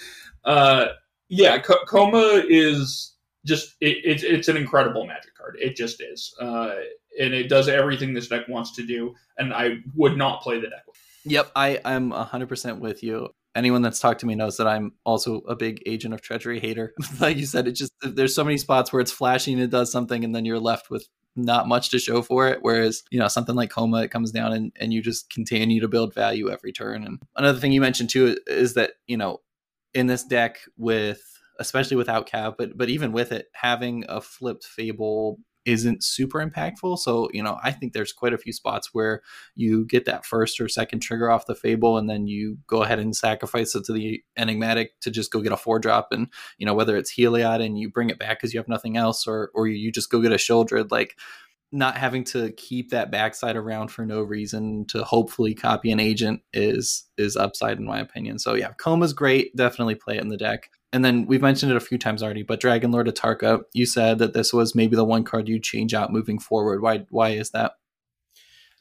[0.44, 0.86] uh,
[1.28, 5.56] yeah Koma is just it, it, it's an incredible magic card.
[5.60, 6.74] It just is, uh,
[7.20, 9.14] and it does everything this deck wants to do.
[9.38, 10.84] And I would not play the deck.
[11.24, 14.92] Yep, I I'm hundred percent with you anyone that's talked to me knows that I'm
[15.04, 16.94] also a big agent of treachery hater.
[17.20, 19.90] like you said, it just there's so many spots where it's flashing and it does
[19.90, 22.58] something, and then you're left with not much to show for it.
[22.62, 25.88] Whereas, you know, something like Koma, it comes down and, and you just continue to
[25.88, 27.04] build value every turn.
[27.04, 29.40] And another thing you mentioned too is that, you know,
[29.94, 31.22] in this deck with
[31.58, 36.98] especially without cap, but but even with it, having a flipped fable isn't super impactful.
[36.98, 39.22] So, you know, I think there's quite a few spots where
[39.54, 42.98] you get that first or second trigger off the Fable and then you go ahead
[42.98, 46.08] and sacrifice it to the Enigmatic to just go get a four drop.
[46.10, 48.96] And, you know, whether it's Heliod and you bring it back because you have nothing
[48.96, 51.16] else or, or you just go get a Sheoldred, like
[51.72, 56.42] not having to keep that backside around for no reason to hopefully copy an agent
[56.52, 58.38] is is upside in my opinion.
[58.38, 59.56] So yeah, Koma's great.
[59.56, 62.42] Definitely play it in the deck and then we've mentioned it a few times already,
[62.42, 66.12] but Dragonlord Atarka, you said that this was maybe the one card you change out
[66.12, 66.82] moving forward.
[66.82, 67.72] Why why is that?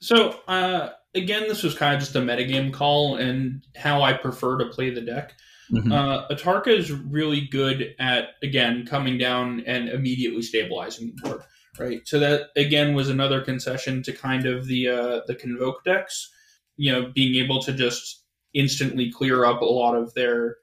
[0.02, 4.58] So uh, again, this was kind of just a metagame call and how I prefer
[4.58, 5.34] to play the deck.
[5.72, 5.92] Mm-hmm.
[5.92, 11.42] Uh, Atarka is really good at again coming down and immediately stabilizing the board,
[11.82, 12.08] right?
[12.08, 16.32] So that again was another concession to kind of the uh, the convoke decks,
[16.78, 20.58] you know, being able to just instantly clear up a lot of their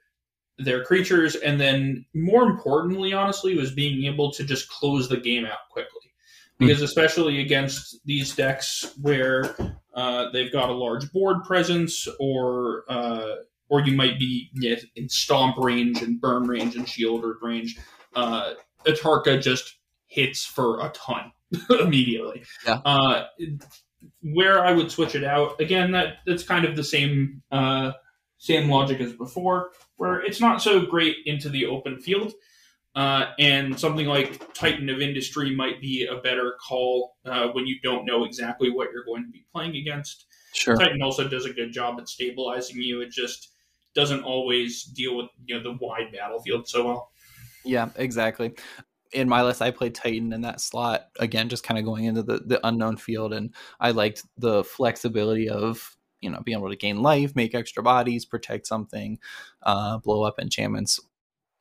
[0.59, 5.45] their creatures, and then more importantly, honestly, was being able to just close the game
[5.45, 6.03] out quickly.
[6.59, 9.55] Because especially against these decks where
[9.95, 13.37] uh, they've got a large board presence, or uh,
[13.69, 17.79] or you might be you know, in stomp range and burn range and Sheoldred range,
[18.17, 18.55] uh,
[18.87, 19.78] Atarka just
[20.09, 21.33] hits for a ton
[21.81, 22.43] immediately.
[22.67, 22.81] Yeah.
[22.85, 23.25] Uh,
[24.23, 27.93] where I would switch it out again, that that's kind of the same uh,
[28.39, 32.33] same logic as before, where it's not so great into the open field.
[32.95, 37.77] Uh, and something like Titan of Industry might be a better call uh, when you
[37.81, 40.27] don't know exactly what you're going to be playing against.
[40.53, 40.75] Sure.
[40.75, 43.01] Titan also does a good job at stabilizing you.
[43.01, 43.53] It just
[43.95, 47.11] doesn't always deal with you know the wide battlefield so well.
[47.65, 48.55] Yeah, exactly.
[49.13, 52.23] In my list, I played Titan in that slot again, just kind of going into
[52.23, 56.77] the, the unknown field, and I liked the flexibility of you know being able to
[56.77, 59.19] gain life, make extra bodies, protect something,
[59.63, 61.01] uh, blow up enchantments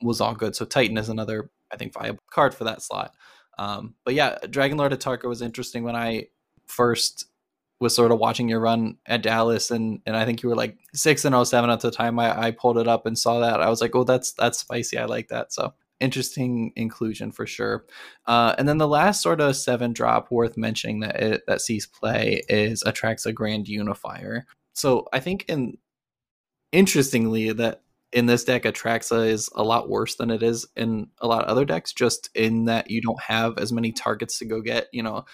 [0.02, 0.56] was all good.
[0.56, 3.14] So Titan is another I think viable card for that slot.
[3.58, 6.28] Um, but yeah, Dragonlord Atarka was interesting when I
[6.68, 7.26] first
[7.80, 10.78] was sort of watching your run at Dallas, and and I think you were like
[10.94, 12.20] six and oh seven at the time.
[12.20, 13.62] I, I pulled it up and saw that.
[13.62, 14.98] I was like, oh, that's that's spicy.
[14.98, 15.54] I like that.
[15.54, 17.86] So interesting inclusion for sure.
[18.26, 21.86] Uh, and then the last sort of seven drop worth mentioning that it, that sees
[21.86, 24.46] play is Atraxa, Grand Unifier.
[24.74, 25.78] So I think in
[26.72, 27.82] interestingly that
[28.14, 31.50] in this deck Atraxa is a lot worse than it is in a lot of
[31.50, 34.88] other decks, just in that you don't have as many targets to go get.
[34.94, 35.26] You know,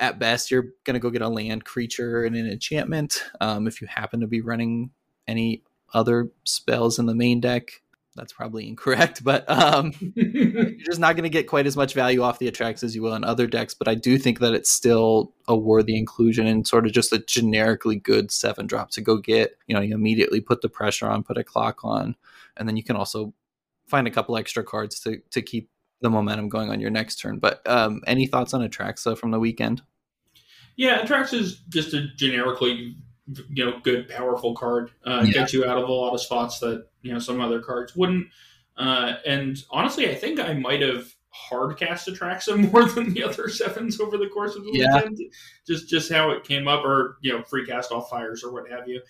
[0.00, 3.22] at best you're gonna go get a land creature and an enchantment.
[3.40, 4.90] Um, if you happen to be running
[5.26, 5.62] any
[5.94, 7.80] other spells in the main deck,
[8.16, 12.22] that's probably incorrect, but um, you're just not going to get quite as much value
[12.22, 13.74] off the Atraxa as you will in other decks.
[13.74, 17.18] But I do think that it's still a worthy inclusion and sort of just a
[17.18, 19.58] generically good seven drop to go get.
[19.66, 22.14] You know, you immediately put the pressure on, put a clock on,
[22.56, 23.34] and then you can also
[23.86, 27.38] find a couple extra cards to to keep the momentum going on your next turn.
[27.38, 29.82] But um, any thoughts on Atraxa from the weekend?
[30.76, 32.96] Yeah, Atraxa is just a generically
[33.48, 35.32] you know good powerful card uh, yeah.
[35.32, 38.26] gets you out of a lot of spots that you know some other cards wouldn't
[38.76, 43.48] uh, and honestly i think i might have hard cast Atraxa more than the other
[43.48, 44.94] sevens over the course of the yeah.
[44.94, 45.18] weekend
[45.66, 48.70] just just how it came up or you know free cast off fires or what
[48.70, 49.00] have you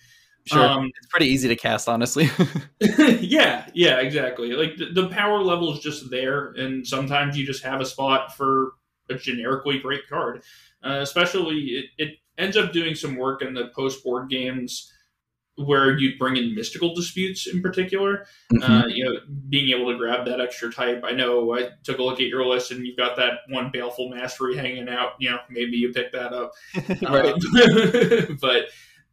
[0.45, 0.63] Sure.
[0.63, 2.29] Um, it's pretty easy to cast, honestly.
[2.79, 4.51] yeah, yeah, exactly.
[4.51, 8.35] Like the, the, power level is just there, and sometimes you just have a spot
[8.35, 8.73] for
[9.09, 10.43] a generically great card.
[10.83, 14.91] Uh, especially, it, it ends up doing some work in the post board games
[15.57, 18.25] where you bring in mystical disputes in particular.
[18.53, 18.71] Mm-hmm.
[18.71, 19.19] Uh, you know,
[19.49, 21.03] being able to grab that extra type.
[21.05, 24.09] I know I took a look at your list and you've got that one baleful
[24.09, 25.13] mastery hanging out.
[25.19, 26.51] You know, maybe you pick that up.
[27.07, 28.65] um, but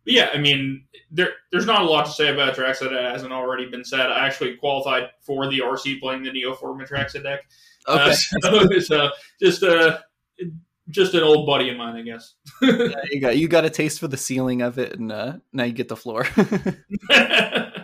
[0.04, 3.68] yeah, I mean, there there's not a lot to say about Atraxa that hasn't already
[3.68, 4.10] been said.
[4.10, 7.40] I actually qualified for the RC playing the Neoform Atraxa deck.
[7.88, 8.10] Okay.
[8.10, 8.14] Uh,
[8.70, 9.98] so, so, just uh
[10.88, 12.34] just an old buddy of mine, I guess.
[12.62, 15.64] yeah, you got you got a taste for the ceiling of it, and uh, now
[15.64, 16.26] you get the floor.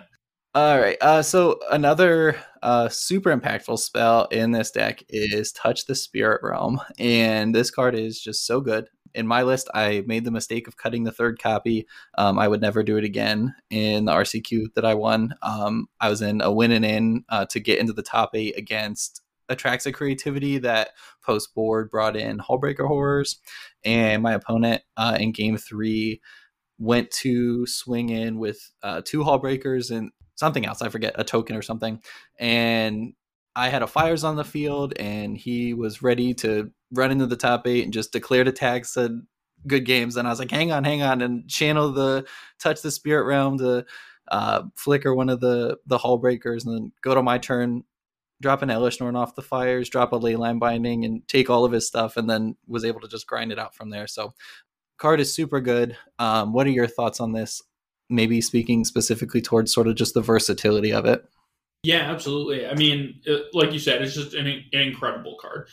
[0.54, 0.96] All right.
[1.00, 6.80] Uh, so another uh, super impactful spell in this deck is Touch the Spirit Realm,
[6.98, 8.88] and this card is just so good.
[9.14, 11.86] In my list, I made the mistake of cutting the third copy.
[12.16, 15.34] Um, I would never do it again in the RCQ that I won.
[15.42, 18.56] Um, I was in a win and in uh, to get into the top eight
[18.56, 20.90] against Atraxa creativity that
[21.22, 23.40] post board brought in Hullbreaker horrors,
[23.84, 26.20] and my opponent uh, in game three
[26.78, 30.82] went to swing in with uh, two Hullbreakers and something else.
[30.82, 32.00] I forget a token or something,
[32.38, 33.14] and
[33.56, 37.36] I had a fires on the field, and he was ready to run into the
[37.36, 38.90] top eight and just declared attacks.
[38.94, 39.22] Said
[39.66, 42.26] good games, and I was like, hang on, hang on, and channel the
[42.60, 43.84] touch the spirit realm to
[44.30, 47.82] uh, flicker one of the the Hullbreakers, and then go to my turn
[48.40, 51.72] drop an Elesh Norn off the fires, drop a Leyline binding, and take all of
[51.72, 54.06] his stuff, and then was able to just grind it out from there.
[54.06, 54.34] So,
[54.98, 55.96] card is super good.
[56.18, 57.62] Um, what are your thoughts on this?
[58.10, 61.24] Maybe speaking specifically towards sort of just the versatility of it.
[61.82, 62.66] Yeah, absolutely.
[62.66, 65.68] I mean, uh, like you said, it's just an, an incredible card.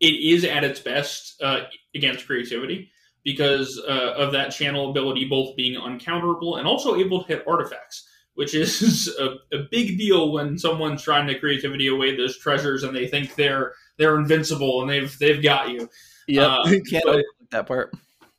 [0.00, 1.60] It is at its best uh,
[1.94, 2.90] against creativity
[3.24, 8.06] because uh, of that channel ability, both being uncounterable and also able to hit artifacts,
[8.36, 12.94] which is a, a, big deal when someone's trying to creativity away those treasures and
[12.94, 15.88] they think they're they're invincible and they've they've got you.
[16.28, 17.94] Yeah, uh, can't but, that part.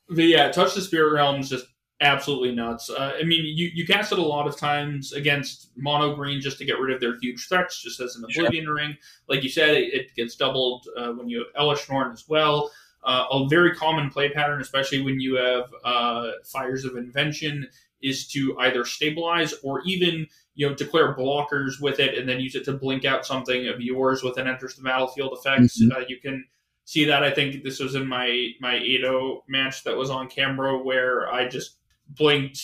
[0.08, 1.66] But yeah, touch the spirit realms just
[2.00, 2.90] absolutely nuts.
[2.90, 6.58] Uh, I mean, you, you cast it a lot of times against mono green just
[6.58, 8.74] to get rid of their huge threats, just as an Oblivion sure.
[8.74, 8.96] Ring.
[9.28, 12.70] Like you said, it, it gets doubled uh, when you have Norn as well.
[13.04, 17.66] Uh, a very common play pattern, especially when you have uh, Fires of Invention,
[18.02, 22.54] is to either stabilize or even you know declare blockers with it and then use
[22.54, 25.80] it to blink out something of yours with an enters the battlefield effects.
[25.80, 25.96] Mm-hmm.
[25.96, 26.44] Uh, you can
[26.84, 27.22] see that.
[27.22, 31.48] I think this was in my my Ado match that was on camera where I
[31.48, 31.76] just
[32.08, 32.60] blinked,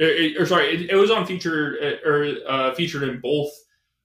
[0.00, 3.50] or, or sorry, it, it, was on feature or uh, featured in both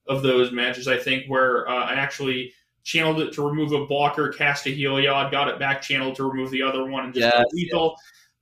[0.08, 0.88] of those matches.
[0.88, 5.30] I think where uh, I actually channeled it to remove a blocker, cast a Heliod,
[5.30, 7.96] got it back channeled to remove the other one, and just yes, lethal.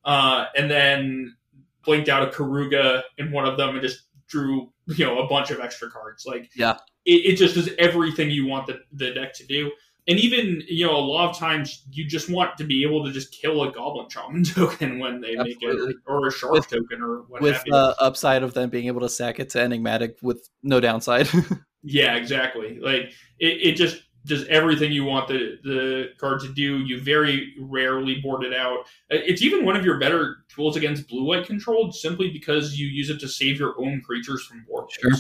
[0.05, 1.37] Uh, and then
[1.85, 5.51] blinked out a Keruga in one of them and just drew you know a bunch
[5.51, 6.25] of extra cards.
[6.27, 9.71] Like yeah, it, it just does everything you want the, the deck to do.
[10.07, 13.13] And even you know a lot of times you just want to be able to
[13.13, 15.87] just kill a goblin shaman token when they Absolutely.
[15.87, 18.71] make it or a shark with, token or what with the uh, upside of them
[18.71, 21.29] being able to sack it to enigmatic with no downside.
[21.85, 22.79] Yeah exactly.
[22.81, 27.55] Like it, it just does everything you want the the card to do you very
[27.61, 31.93] rarely board it out it's even one of your better tools against blue white control
[31.93, 35.13] simply because you use it to save your own creatures from war sure.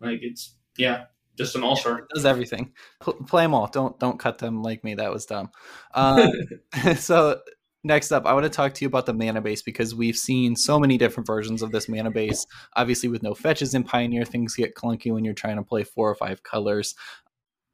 [0.00, 1.04] like it's yeah
[1.36, 2.06] just an all star.
[2.14, 2.72] Does everything.
[3.04, 3.66] P- play them all.
[3.66, 4.94] Don't don't cut them like me.
[4.94, 5.50] That was dumb.
[5.94, 6.28] Uh,
[6.96, 7.40] so
[7.84, 10.56] next up, I want to talk to you about the mana base because we've seen
[10.56, 12.46] so many different versions of this mana base.
[12.74, 16.10] Obviously, with no fetches in Pioneer, things get clunky when you're trying to play four
[16.10, 16.94] or five colors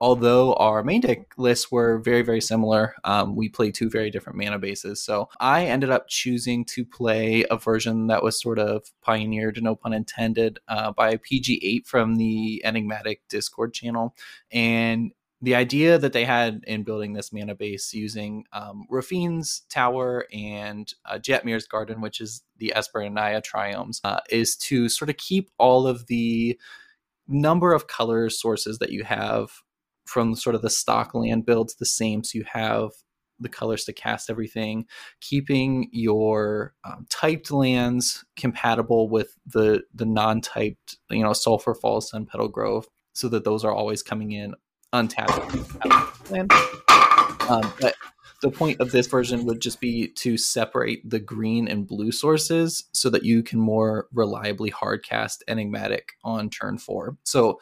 [0.02, 4.36] although our main deck lists were very, very similar, um, we played two very different
[4.36, 5.00] mana bases.
[5.00, 9.76] So I ended up choosing to play a version that was sort of pioneered, no
[9.76, 14.16] pun intended, uh, by PG8 from the Enigmatic Discord channel.
[14.50, 20.26] And the idea that they had in building this mana base using um, Raffine's Tower
[20.32, 25.10] and uh, Jetmir's Garden, which is the Esper and Naya triomes, uh, is to sort
[25.10, 26.58] of keep all of the
[27.28, 29.62] number of color sources that you have
[30.04, 32.24] from sort of the stock land builds the same.
[32.24, 32.90] So you have
[33.40, 34.86] the colors to cast everything,
[35.20, 42.50] keeping your um, typed lands compatible with the the non-typed, you know, Sulfur Falls, Sunpetal
[42.50, 44.54] Grove, so that those are always coming in
[44.92, 45.38] untapped.
[47.48, 47.94] Um, but
[48.42, 52.84] the point of this version would just be to separate the green and blue sources
[52.92, 57.16] so that you can more reliably hardcast enigmatic on turn four.
[57.24, 57.60] So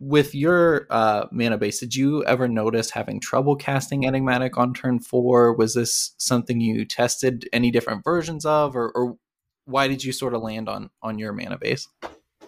[0.00, 5.00] with your uh, mana base, did you ever notice having trouble casting Enigmatic on turn
[5.00, 5.52] four?
[5.54, 9.16] Was this something you tested any different versions of, or, or
[9.64, 11.88] why did you sort of land on on your mana base?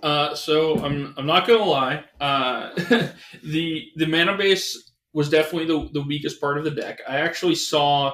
[0.02, 2.04] Uh, so I'm I'm not gonna lie.
[2.20, 2.70] Uh,
[3.42, 7.00] the the mana base was definitely the, the weakest part of the deck.
[7.08, 8.12] I actually saw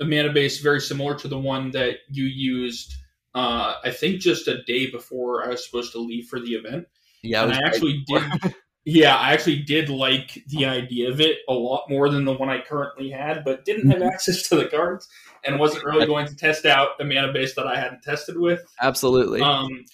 [0.00, 2.94] a mana base very similar to the one that you used.
[3.34, 6.86] Uh, I think just a day before I was supposed to leave for the event.
[7.22, 8.54] Yeah, and I actually did.
[8.84, 12.48] Yeah, I actually did like the idea of it a lot more than the one
[12.48, 14.08] I currently had, but didn't have mm-hmm.
[14.08, 15.06] access to the cards
[15.44, 18.62] and wasn't really going to test out the mana base that I hadn't tested with.
[18.80, 19.42] Absolutely.
[19.42, 19.84] Um,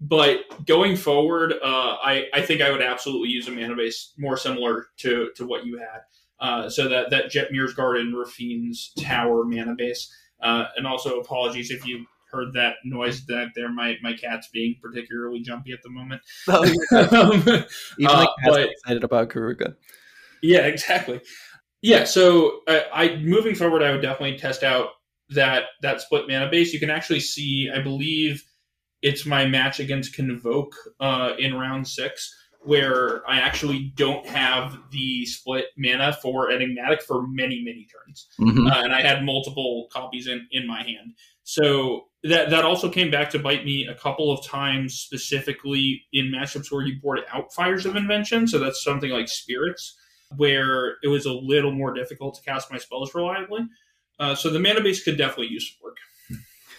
[0.00, 4.36] but going forward, uh, I, I think I would absolutely use a mana base more
[4.36, 6.00] similar to, to what you had.
[6.38, 10.12] Uh, so that, that Jet Jetmir's Garden, Raffine's Tower mana base.
[10.40, 12.04] Uh, and also apologies if you
[12.36, 13.70] heard that noise that there.
[13.70, 16.22] My my cat's being particularly jumpy at the moment.
[16.48, 16.62] Oh,
[17.32, 17.64] um,
[17.98, 19.74] Even uh, but, excited about Keruga.
[20.42, 21.20] Yeah, exactly.
[21.82, 24.90] Yeah, so uh, I moving forward, I would definitely test out
[25.30, 26.72] that that split mana base.
[26.72, 28.42] You can actually see, I believe,
[29.02, 35.26] it's my match against Convoke uh, in round six, where I actually don't have the
[35.26, 38.66] split mana for Enigmatic for many many turns, mm-hmm.
[38.66, 41.14] uh, and I had multiple copies in in my hand.
[41.46, 46.26] So that that also came back to bite me a couple of times, specifically in
[46.26, 48.48] matchups where you board out Fires of Invention.
[48.48, 49.96] So that's something like Spirits,
[50.36, 53.60] where it was a little more difficult to cast my spells reliably.
[54.18, 55.96] Uh, so the mana base could definitely use some work.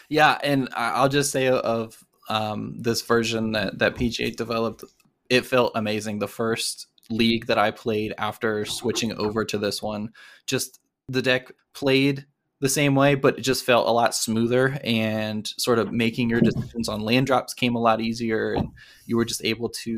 [0.09, 4.83] Yeah, and I'll just say of um, this version that that PG8 developed,
[5.29, 6.19] it felt amazing.
[6.19, 10.11] The first league that I played after switching over to this one,
[10.45, 12.25] just the deck played
[12.59, 16.41] the same way, but it just felt a lot smoother and sort of making your
[16.41, 18.69] decisions on land drops came a lot easier and
[19.05, 19.95] you were just able to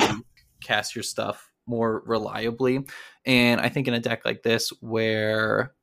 [0.61, 2.85] cast your stuff more reliably.
[3.25, 5.73] And I think in a deck like this where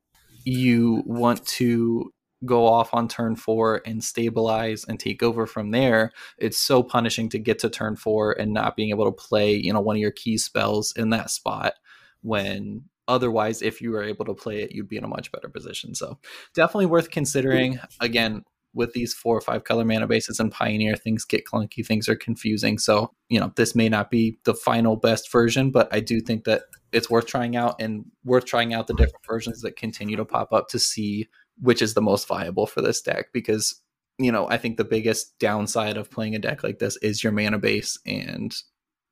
[0.44, 2.12] you want to
[2.44, 7.30] go off on turn four and stabilize and take over from there, it's so punishing
[7.30, 10.00] to get to turn four and not being able to play, you know, one of
[10.00, 11.74] your key spells in that spot
[12.20, 15.48] when otherwise if you were able to play it you'd be in a much better
[15.48, 15.94] position.
[15.94, 16.18] So
[16.54, 17.80] definitely worth considering.
[18.00, 18.44] Again
[18.74, 22.16] with these four or five color mana bases and pioneer things get clunky things are
[22.16, 22.78] confusing.
[22.78, 26.44] So you know this may not be the final best version but i do think
[26.44, 30.24] that it's worth trying out and worth trying out the different versions that continue to
[30.24, 31.26] pop up to see
[31.60, 33.80] which is the most viable for this deck because
[34.18, 37.32] you know i think the biggest downside of playing a deck like this is your
[37.32, 38.54] mana base and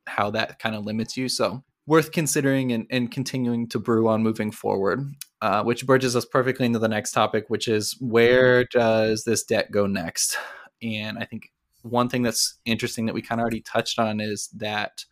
[0.07, 1.29] how that kind of limits you.
[1.29, 6.25] So worth considering and, and continuing to brew on moving forward, uh, which bridges us
[6.25, 10.37] perfectly into the next topic, which is where does this deck go next?
[10.83, 11.51] And I think
[11.83, 15.05] one thing that's interesting that we kind of already touched on is that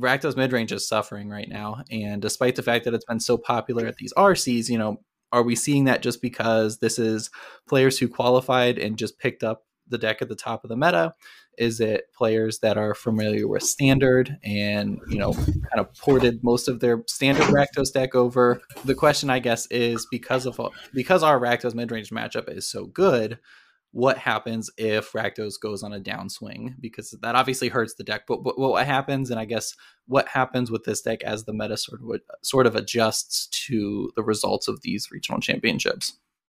[0.00, 1.82] Rakdos midrange is suffering right now.
[1.90, 5.42] And despite the fact that it's been so popular at these RCs, you know, are
[5.42, 7.30] we seeing that just because this is
[7.68, 11.14] players who qualified and just picked up the deck at the top of the meta?
[11.58, 16.68] Is it players that are familiar with standard and you know kind of ported most
[16.68, 18.60] of their standard Rakdos deck over?
[18.84, 20.60] The question, I guess, is because of
[20.92, 23.38] because our Rakdos midrange matchup is so good,
[23.92, 26.74] what happens if Rakdos goes on a downswing?
[26.80, 28.22] Because that obviously hurts the deck.
[28.26, 29.74] But, but, what happens, and I guess
[30.06, 34.22] what happens with this deck as the meta sort of sort of adjusts to the
[34.22, 36.18] results of these regional championships?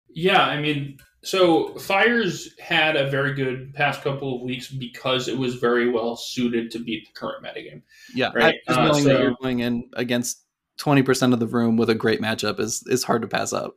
[0.10, 5.38] Yeah, I mean, so Fires had a very good past couple of weeks because it
[5.38, 7.82] was very well suited to beat the current metagame.
[8.14, 8.56] Yeah, right.
[8.68, 10.44] Just uh, so, that you're going in against
[10.78, 13.76] twenty percent of the room with a great matchup is is hard to pass up.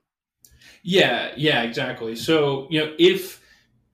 [0.83, 2.17] Yeah, yeah, exactly.
[2.17, 3.41] So you know if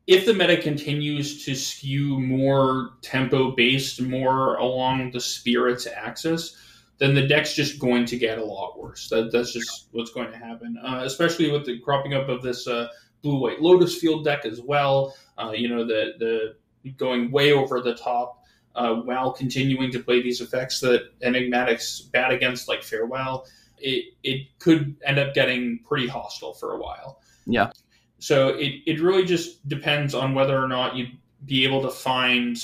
[0.06, 6.56] if the meta continues to skew more tempo based, more along the spirits axis,
[6.98, 9.08] then the deck's just going to get a lot worse.
[9.08, 12.66] That, that's just what's going to happen, uh, especially with the cropping up of this
[12.66, 12.88] uh,
[13.22, 15.14] blue white Lotus Field deck as well.
[15.38, 18.42] Uh, you know, the the going way over the top
[18.74, 23.46] uh, while continuing to play these effects that Enigmatic's bad against, like Farewell.
[23.78, 27.20] It it could end up getting pretty hostile for a while.
[27.46, 27.70] Yeah.
[28.18, 32.56] So it, it really just depends on whether or not you'd be able to find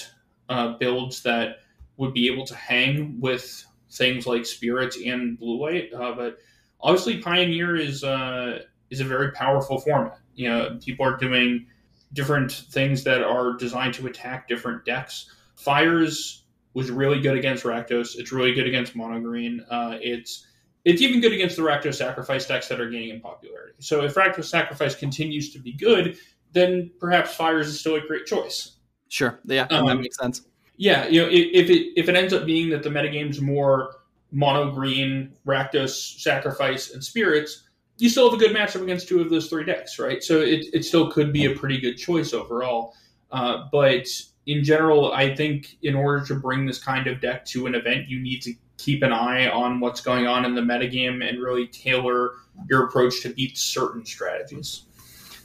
[0.48, 1.56] uh, builds that
[1.96, 5.92] would be able to hang with things like spirits and blue white.
[5.92, 6.38] Uh, but
[6.80, 10.18] obviously, Pioneer is uh, is a very powerful format.
[10.34, 11.66] You know, people are doing
[12.12, 15.30] different things that are designed to attack different decks.
[15.56, 18.16] Fires was really good against Rakdos.
[18.16, 19.64] It's really good against Mono Green.
[19.70, 20.46] Uh, it's
[20.84, 23.74] it's even good against the Rakdos Sacrifice decks that are gaining in popularity.
[23.80, 26.16] So if Rakdos Sacrifice continues to be good,
[26.52, 28.76] then perhaps Fires is still a great choice.
[29.08, 29.40] Sure.
[29.44, 30.42] Yeah, um, that makes sense.
[30.76, 33.96] Yeah, you know, if it if it ends up being that the metagame's more
[34.30, 37.67] mono green, Rakdos, Sacrifice, and Spirits,
[37.98, 40.22] you still have a good matchup against two of those three decks, right?
[40.22, 42.94] So it, it still could be a pretty good choice overall.
[43.30, 44.06] Uh, but
[44.46, 48.08] in general, I think in order to bring this kind of deck to an event,
[48.08, 51.66] you need to keep an eye on what's going on in the metagame and really
[51.66, 52.34] tailor
[52.70, 54.84] your approach to beat certain strategies.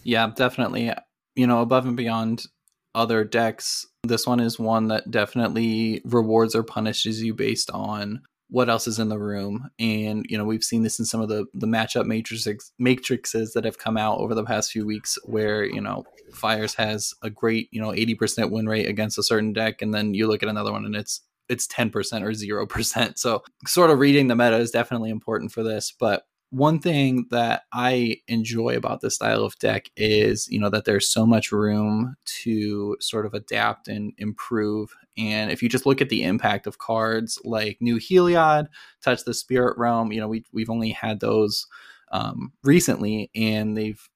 [0.04, 0.92] Yeah, definitely.
[1.36, 2.46] You know, above and beyond
[2.94, 8.22] other decks, this one is one that definitely rewards or punishes you based on
[8.54, 9.68] what else is in the room.
[9.80, 13.66] And, you know, we've seen this in some of the, the matchup matrices, matrices that
[13.66, 16.04] have come out over the past few weeks where, you know,
[16.36, 19.82] Fires has a great, you know, 80% win rate against a certain deck.
[19.82, 21.90] And then you look at another one and it's, it's 10%
[22.22, 23.18] or 0%.
[23.18, 25.92] So sort of reading the meta is definitely important for this.
[25.92, 26.22] But
[26.54, 31.12] one thing that I enjoy about this style of deck is, you know, that there's
[31.12, 34.96] so much room to sort of adapt and improve.
[35.18, 38.68] And if you just look at the impact of cards like New Heliod,
[39.02, 41.66] Touch the Spirit Realm, you know, we, we've only had those
[42.12, 44.08] um, recently and they've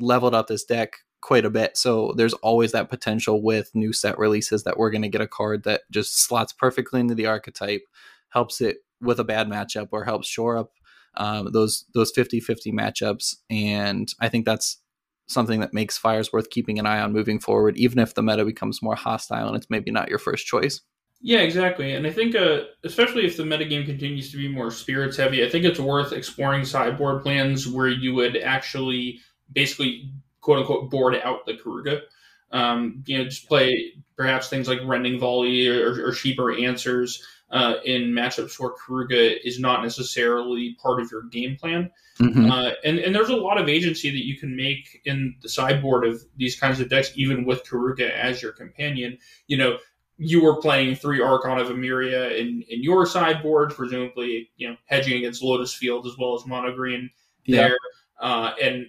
[0.00, 1.76] leveled up this deck quite a bit.
[1.76, 5.28] So there's always that potential with new set releases that we're going to get a
[5.28, 7.82] card that just slots perfectly into the archetype,
[8.30, 10.72] helps it with a bad matchup or helps shore up
[11.16, 13.36] um, those those 50-50 matchups.
[13.50, 14.80] And i think that's
[15.28, 18.44] something that makes fires worth keeping an eye on moving forward even if the meta
[18.44, 20.80] becomes more hostile and it's maybe not your first choice.
[21.20, 21.92] Yeah exactly.
[21.92, 25.48] And i think uh, especially if the metagame continues to be more spirits heavy i
[25.48, 29.20] think it's worth exploring sideboard plans where you would actually
[29.52, 30.10] basically
[30.40, 32.02] quote unquote board out the Keruga
[32.52, 37.74] Um, you know, just play perhaps things like Rending Volley or, or Sheeper Answers uh,
[37.84, 41.90] in matchups where Keruga is not necessarily part of your game plan.
[42.18, 42.50] Mm-hmm.
[42.50, 46.06] Uh, and, and there's a lot of agency that you can make in the sideboard
[46.06, 49.18] of these kinds of decks, even with Keruga as your companion.
[49.46, 49.78] You know,
[50.18, 55.18] you were playing three Archon of Emeria in, in your sideboard, presumably, you know, hedging
[55.18, 57.10] against Lotus Field as well as Mono Green
[57.46, 57.68] there.
[57.68, 57.74] Yeah.
[58.18, 58.86] Uh, and,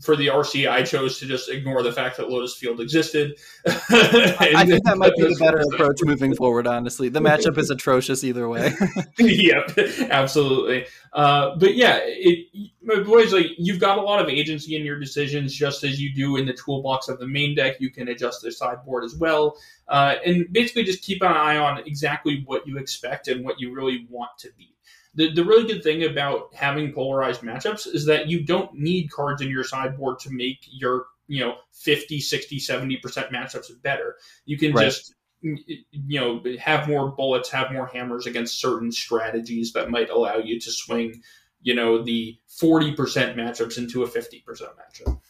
[0.00, 3.36] for the RC, I chose to just ignore the fact that Lotus Field existed.
[3.66, 6.66] I think that might be the better approach moving forward.
[6.66, 8.72] Honestly, the matchup is atrocious either way.
[9.18, 9.76] yep,
[10.10, 10.86] absolutely.
[11.12, 12.46] Uh, but yeah, it,
[12.82, 16.36] boys, like you've got a lot of agency in your decisions, just as you do
[16.36, 17.80] in the toolbox of the main deck.
[17.80, 19.56] You can adjust the sideboard as well,
[19.88, 23.74] uh, and basically just keep an eye on exactly what you expect and what you
[23.74, 24.74] really want to be
[25.14, 29.42] the, the really good thing about having polarized matchups is that you don't need cards
[29.42, 33.00] in your sideboard to make your you know 50 60 70%
[33.30, 34.84] matchups better you can right.
[34.84, 40.36] just you know have more bullets have more hammers against certain strategies that might allow
[40.36, 41.22] you to swing
[41.60, 42.96] you know the 40%
[43.36, 45.20] matchups into a 50% matchup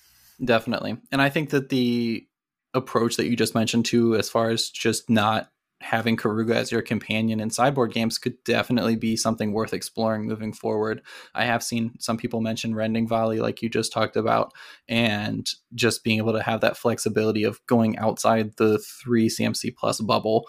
[0.44, 2.26] definitely and i think that the
[2.74, 5.50] approach that you just mentioned too as far as just not
[5.80, 10.52] having Keruga as your companion in sideboard games could definitely be something worth exploring moving
[10.52, 11.00] forward.
[11.34, 14.52] I have seen some people mention Rending Volley, like you just talked about,
[14.88, 20.00] and just being able to have that flexibility of going outside the three CMC plus
[20.00, 20.46] bubble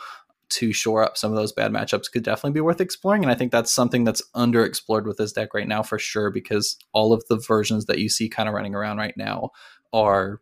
[0.51, 3.23] to shore up some of those bad matchups could definitely be worth exploring.
[3.23, 6.77] And I think that's something that's underexplored with this deck right now for sure, because
[6.93, 9.51] all of the versions that you see kind of running around right now
[9.93, 10.41] are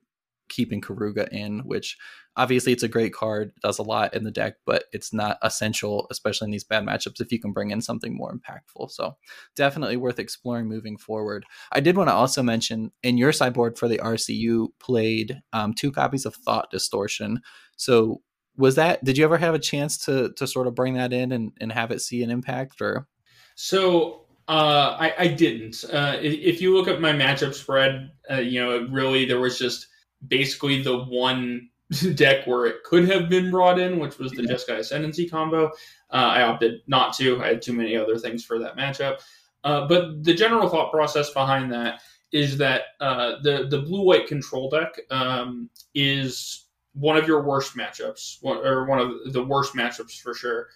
[0.49, 1.95] keeping Keruga in, which
[2.35, 6.07] obviously it's a great card, does a lot in the deck, but it's not essential,
[6.09, 8.89] especially in these bad matchups, if you can bring in something more impactful.
[8.89, 9.15] So
[9.55, 11.45] definitely worth exploring moving forward.
[11.71, 15.91] I did want to also mention in your sideboard for the RCU played um, two
[15.91, 17.41] copies of Thought Distortion.
[17.77, 18.21] So
[18.59, 21.31] was that did you ever have a chance to to sort of bring that in
[21.31, 23.07] and, and have it see an impact or
[23.55, 25.85] so uh, I, I didn't.
[25.93, 29.85] Uh, if you look at my matchup spread, uh, you know, really there was just
[30.27, 31.69] basically the one
[32.15, 34.53] deck where it could have been brought in, which was the yeah.
[34.53, 35.67] Jeskai Ascendancy combo.
[36.09, 37.39] Uh, I opted not to.
[37.43, 39.19] I had too many other things for that matchup.
[39.63, 42.01] Uh, but the general thought process behind that
[42.31, 47.75] is that uh, the the blue white control deck um, is one of your worst
[47.75, 50.67] matchups, one, or one of the worst matchups for sure.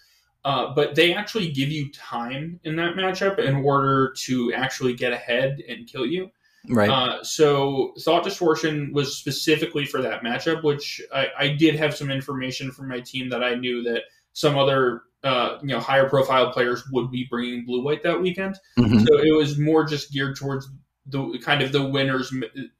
[0.45, 5.13] Uh, but they actually give you time in that matchup in order to actually get
[5.13, 6.29] ahead and kill you.
[6.69, 6.89] Right.
[6.89, 12.09] Uh, so Thought Distortion was specifically for that matchup, which I, I, did have some
[12.09, 16.51] information from my team that I knew that some other uh, you know higher profile
[16.51, 18.57] players would be bringing blue white that weekend.
[18.77, 18.99] Mm-hmm.
[18.99, 20.69] So it was more just geared towards
[21.05, 22.33] the kind of the winners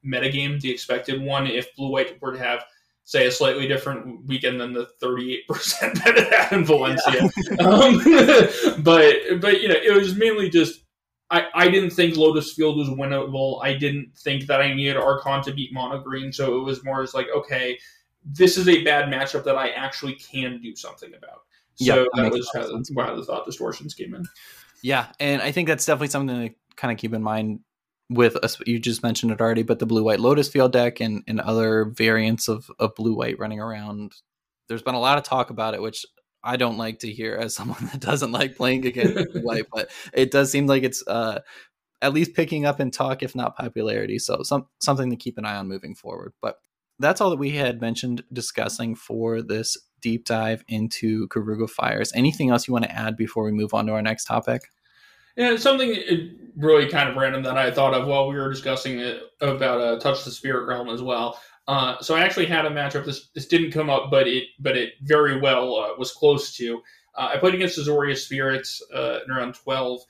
[0.05, 1.47] metagame, the expected one.
[1.47, 2.63] If blue white were to have
[3.05, 5.43] say a slightly different weekend than the 38%
[6.03, 7.29] that it had in Valencia.
[7.51, 7.67] Yeah.
[7.67, 10.83] um, but but you know it was mainly just
[11.29, 13.63] I, I didn't think Lotus Field was winnable.
[13.63, 16.31] I didn't think that I needed Archon to beat Mono Green.
[16.31, 17.79] So it was more as like, okay,
[18.23, 21.41] this is a bad matchup that I actually can do something about.
[21.75, 24.25] So yep, that, that was how, how the thought distortions came in.
[24.83, 27.61] Yeah, and I think that's definitely something to kind of keep in mind
[28.13, 28.57] with us.
[28.65, 31.85] You just mentioned it already, but the blue white Lotus Field deck and, and other
[31.85, 34.13] variants of, of blue white running around.
[34.67, 36.05] There's been a lot of talk about it, which
[36.43, 40.31] I don't like to hear as someone that doesn't like playing against white, but it
[40.31, 41.41] does seem like it's uh,
[42.01, 44.19] at least picking up in talk, if not popularity.
[44.19, 46.33] So some something to keep an eye on moving forward.
[46.41, 46.57] But
[46.99, 52.11] that's all that we had mentioned discussing for this deep dive into Keruga Fires.
[52.13, 54.63] Anything else you want to add before we move on to our next topic?
[55.35, 59.21] Yeah, something really kind of random that I thought of while we were discussing it
[59.41, 61.39] about uh, Touch the Spirit Realm as well.
[61.67, 63.05] Uh, so I actually had a matchup.
[63.05, 66.81] This this didn't come up, but it but it very well uh, was close to.
[67.15, 70.01] Uh, I played against Azorius Spirits uh, in around twelve,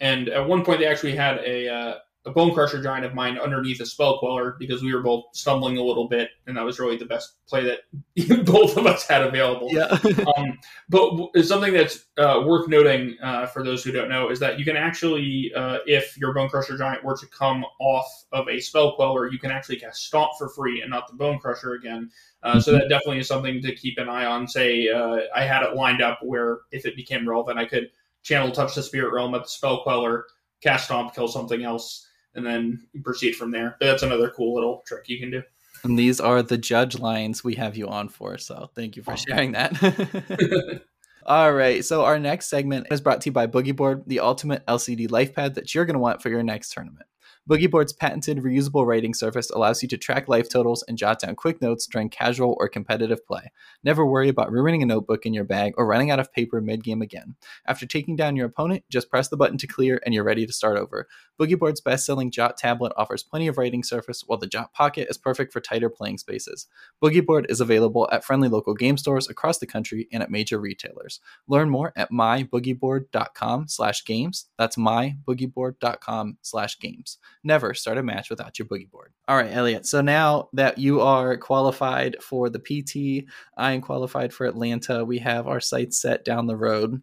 [0.00, 1.94] and at one point they actually had a uh,
[2.24, 5.82] a Bonecrusher Giant of mine underneath a spell queller because we were both stumbling a
[5.82, 9.68] little bit, and that was really the best play that both of us had available.
[9.72, 9.86] Yeah.
[10.36, 10.58] um,
[10.88, 14.64] but something that's uh, worth noting uh, for those who don't know is that you
[14.64, 19.28] can actually, uh, if your Bonecrusher Giant were to come off of a spell queller,
[19.28, 22.08] you can actually cast stomp for free and not the Bonecrusher again.
[22.44, 22.80] Uh, so mm-hmm.
[22.80, 24.46] that definitely is something to keep an eye on.
[24.46, 27.90] Say uh, I had it lined up where if it became relevant, I could
[28.22, 30.26] channel touch the spirit realm at the spell queller,
[30.60, 33.76] cast stomp, kill something else and then proceed from there.
[33.78, 35.42] But that's another cool little trick you can do.
[35.84, 38.38] And these are the judge lines we have you on for.
[38.38, 40.82] So thank you for sharing that.
[41.26, 41.84] All right.
[41.84, 45.34] So our next segment is brought to you by Boogie Board, the ultimate LCD life
[45.34, 47.06] pad that you're going to want for your next tournament.
[47.50, 51.34] Boogie Board's patented reusable writing surface allows you to track life totals and jot down
[51.34, 53.50] quick notes during casual or competitive play.
[53.82, 56.84] Never worry about ruining a notebook in your bag or running out of paper mid
[56.84, 57.34] game again.
[57.66, 60.52] After taking down your opponent, just press the button to clear and you're ready to
[60.52, 61.08] start over.
[61.40, 65.08] Boogie Board's best selling Jot tablet offers plenty of writing surface, while the Jot Pocket
[65.10, 66.68] is perfect for tighter playing spaces.
[67.02, 70.60] Boogie Board is available at friendly local game stores across the country and at major
[70.60, 71.18] retailers.
[71.48, 74.46] Learn more at myboogieboard.com slash games.
[74.56, 77.18] That's myboogieboard.com slash games.
[77.44, 79.12] Never start a match without your boogie board.
[79.26, 79.86] All right, Elliot.
[79.86, 85.04] So now that you are qualified for the PT, I am qualified for Atlanta.
[85.04, 87.02] We have our sights set down the road.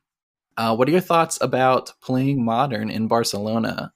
[0.55, 3.93] Uh, what are your thoughts about playing modern in Barcelona?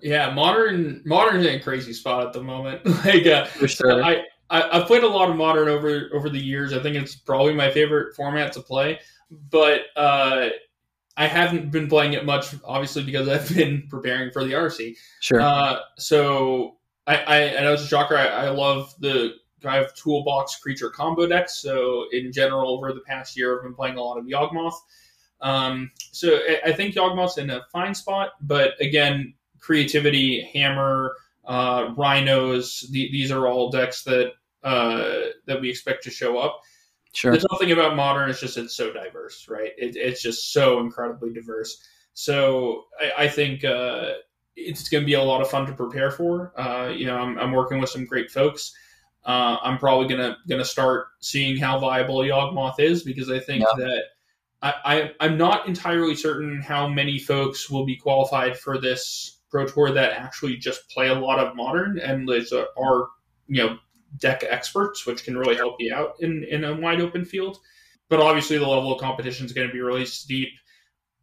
[0.00, 2.84] Yeah, modern modern's in a crazy spot at the moment.
[3.04, 4.02] like, uh, For sure.
[4.02, 6.72] I, I I've played a lot of modern over over the years.
[6.72, 9.00] I think it's probably my favorite format to play,
[9.50, 10.48] but uh,
[11.16, 14.96] I haven't been playing it much, obviously because I've been preparing for the RC.
[15.20, 15.40] Sure.
[15.40, 18.16] Uh, so I, I, I know it's a shocker.
[18.16, 19.34] I, I love the
[19.64, 21.56] I have toolbox creature combo decks.
[21.56, 24.74] So in general, over the past year, I've been playing a lot of Yawgmoth.
[25.40, 31.94] Um, so I, I think Yawgmoth's in a fine spot, but again, creativity, hammer, uh,
[31.96, 32.86] rhinos.
[32.90, 36.60] The, these are all decks that uh, that we expect to show up.
[37.14, 37.32] Sure.
[37.32, 38.30] There's nothing about modern.
[38.30, 39.72] It's just it's so diverse, right?
[39.78, 41.82] It, it's just so incredibly diverse.
[42.12, 44.12] So I, I think uh,
[44.56, 46.52] it's going to be a lot of fun to prepare for.
[46.58, 48.72] Uh, you know, I'm, I'm working with some great folks.
[49.24, 53.84] Uh, I'm probably gonna gonna start seeing how viable Yawgmoth is because I think Yeah.
[53.84, 54.02] that
[54.62, 59.66] I, I I'm not entirely certain how many folks will be qualified for this pro
[59.66, 63.08] tour that actually just play a lot of modern and are
[63.48, 63.78] you know
[64.18, 67.58] deck experts, which can really help you out in in a wide open field.
[68.08, 70.50] But obviously, the level of competition is going to be really steep.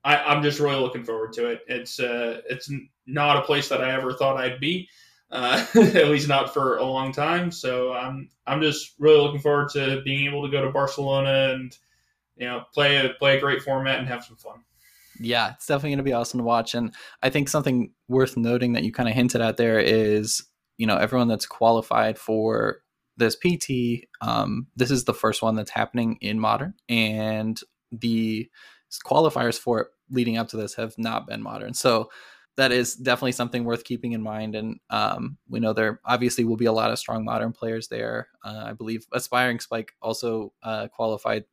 [0.03, 1.61] I, I'm just really looking forward to it.
[1.67, 2.71] It's uh, it's
[3.05, 4.89] not a place that I ever thought I'd be,
[5.29, 7.51] uh, at least not for a long time.
[7.51, 11.77] So I'm I'm just really looking forward to being able to go to Barcelona and
[12.35, 14.63] you know play a play a great format and have some fun.
[15.19, 16.73] Yeah, it's definitely going to be awesome to watch.
[16.73, 20.43] And I think something worth noting that you kind of hinted at there is,
[20.77, 22.80] you know, everyone that's qualified for
[23.17, 27.59] this PT, um, this is the first one that's happening in modern, and
[27.91, 28.49] the
[29.05, 31.73] qualifiers for it leading up to this have not been modern.
[31.73, 32.09] So
[32.57, 34.55] that is definitely something worth keeping in mind.
[34.55, 38.27] And um, we know there obviously will be a lot of strong modern players there.
[38.43, 41.45] Uh, I believe Aspiring Spike also uh, qualified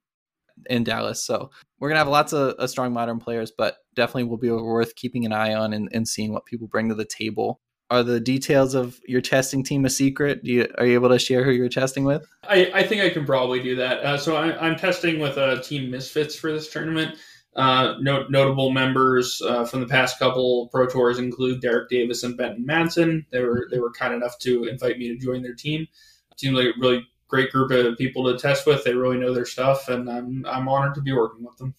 [0.66, 1.22] in Dallas.
[1.22, 4.96] So we're gonna have lots of, of strong modern players, but definitely will be worth
[4.96, 7.60] keeping an eye on and, and seeing what people bring to the table.
[7.90, 10.44] Are the details of your testing team a secret?
[10.44, 12.26] Do you, are you able to share who you're testing with?
[12.44, 14.00] I, I think I can probably do that.
[14.00, 17.16] Uh, so I, I'm testing with a team Misfits for this tournament.
[17.56, 22.36] Uh, no, notable members uh, from the past couple pro tours include Derek Davis and
[22.36, 23.24] Benton Madsen.
[23.32, 25.88] They were they were kind enough to invite me to join their team.
[26.36, 28.84] Seems like a really great group of people to test with.
[28.84, 31.74] They really know their stuff, and I'm I'm honored to be working with them.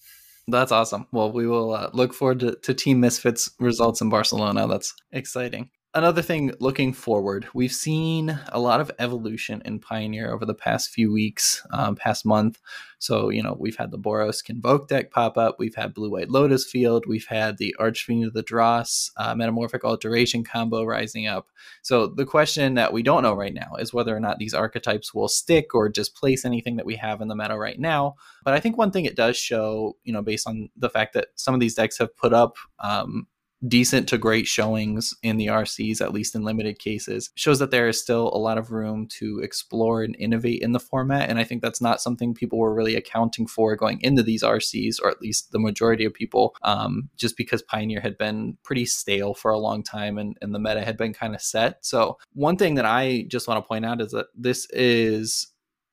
[0.50, 1.08] That's awesome.
[1.12, 4.68] Well, we will uh, look forward to, to Team Misfits results in Barcelona.
[4.68, 5.70] That's exciting.
[5.96, 10.92] Another thing looking forward, we've seen a lot of evolution in Pioneer over the past
[10.92, 12.60] few weeks, um, past month.
[13.00, 16.30] So, you know, we've had the Boros Convoke deck pop up, we've had Blue White
[16.30, 21.48] Lotus Field, we've had the Archfiend of the Dross uh, Metamorphic Alteration combo rising up.
[21.82, 25.16] So, the question that we don't know right now is whether or not these archetypes
[25.16, 28.14] will stick or displace anything that we have in the meta right now.
[28.44, 31.30] But I think one thing it does show, you know, based on the fact that
[31.34, 33.26] some of these decks have put up um,
[33.68, 37.88] decent to great showings in the RCs, at least in limited cases, shows that there
[37.88, 41.30] is still a lot of room to explore and innovate in the format.
[41.30, 45.02] And I think that's not something people were really accounting for going into these RCs,
[45.02, 49.34] or at least the majority of people, um, just because Pioneer had been pretty stale
[49.34, 51.86] for a long time and, and the meta had been kind of set.
[51.86, 55.48] So, one thing that I just want to point out is that this is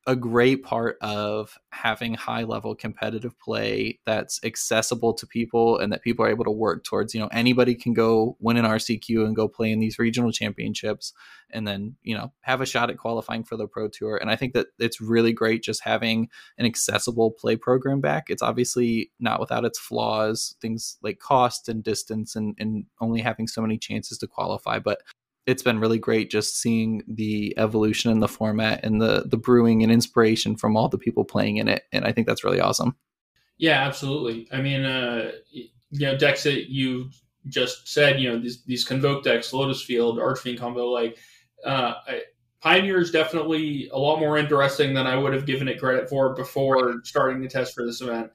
[0.07, 6.01] a great part of having high level competitive play that's accessible to people and that
[6.01, 9.35] people are able to work towards you know anybody can go win an rcq and
[9.35, 11.13] go play in these regional championships
[11.51, 14.17] and then you know have a shot at qualifying for the pro tour.
[14.17, 18.25] And i think that it's really great just having an accessible play program back.
[18.29, 23.47] It's obviously not without its flaws things like cost and distance and, and only having
[23.47, 25.01] so many chances to qualify but
[25.47, 29.81] it's been really great just seeing the evolution in the format and the the brewing
[29.81, 32.95] and inspiration from all the people playing in it and i think that's really awesome
[33.57, 34.47] Yeah, absolutely.
[34.51, 37.09] I mean, uh, you know, decks that you
[37.47, 41.17] just said, you know, these these convoke decks, Lotus Field, Archfiend combo, like
[41.65, 42.21] uh, I,
[42.61, 46.35] Pioneer is definitely a lot more interesting than I would have given it credit for
[46.35, 48.31] before starting the test for this event.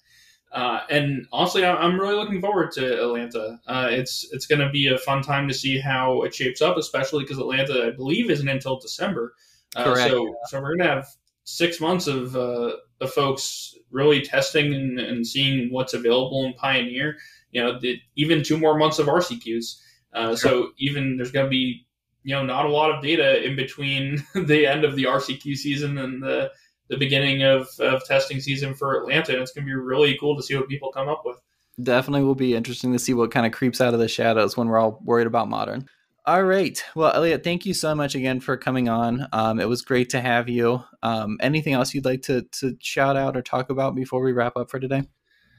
[0.52, 3.58] Uh, and honestly, I'm really looking forward to Atlanta.
[3.66, 6.76] Uh, it's it's going to be a fun time to see how it shapes up,
[6.76, 9.34] especially because Atlanta, I believe, isn't until December.
[9.74, 10.10] Uh, Correct.
[10.10, 11.08] So, so we're going to have
[11.44, 17.16] six months of uh, of folks really testing and, and, seeing what's available in Pioneer.
[17.50, 19.80] You know, the, even two more months of RCQs.
[20.12, 20.36] Uh, sure.
[20.36, 21.86] So even there's going to be
[22.24, 25.96] you know not a lot of data in between the end of the RCQ season
[25.96, 26.50] and the
[26.88, 29.32] the beginning of, of testing season for Atlanta.
[29.32, 31.38] And it's going to be really cool to see what people come up with.
[31.82, 34.68] Definitely will be interesting to see what kind of creeps out of the shadows when
[34.68, 35.86] we're all worried about modern.
[36.24, 36.80] All right.
[36.94, 39.26] Well, Elliot, thank you so much again for coming on.
[39.32, 40.80] Um, it was great to have you.
[41.02, 44.56] Um, anything else you'd like to, to shout out or talk about before we wrap
[44.56, 45.02] up for today?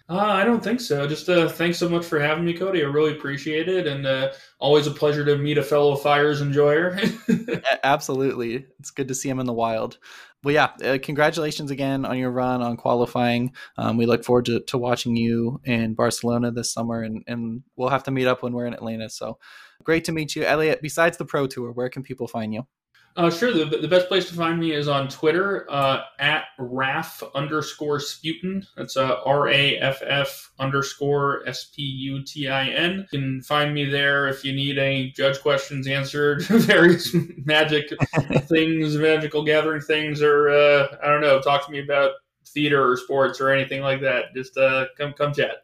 [0.10, 1.08] Uh, I don't think so.
[1.08, 2.84] Just uh, thanks so much for having me, Cody.
[2.84, 7.00] I really appreciate it, and uh, always a pleasure to meet a fellow fires enjoyer.
[7.84, 9.98] Absolutely, it's good to see him in the wild.
[10.44, 13.54] Well, yeah, uh, congratulations again on your run on qualifying.
[13.78, 17.88] Um, we look forward to, to watching you in Barcelona this summer, and, and we'll
[17.88, 19.10] have to meet up when we're in Atlanta.
[19.10, 19.38] So
[19.86, 20.82] great to meet you, Elliot.
[20.82, 22.68] Besides the Pro Tour, where can people find you?
[23.16, 23.54] Uh, sure.
[23.54, 28.66] The, the best place to find me is on Twitter uh, at Raff underscore Sputin.
[28.76, 33.08] That's uh, R A F F underscore S P U T I N.
[33.12, 37.92] You can find me there if you need any judge questions answered, various magic
[38.48, 42.14] things, magical gathering things, or uh, I don't know, talk to me about
[42.48, 44.34] theater or sports or anything like that.
[44.36, 45.58] Just uh, come come chat.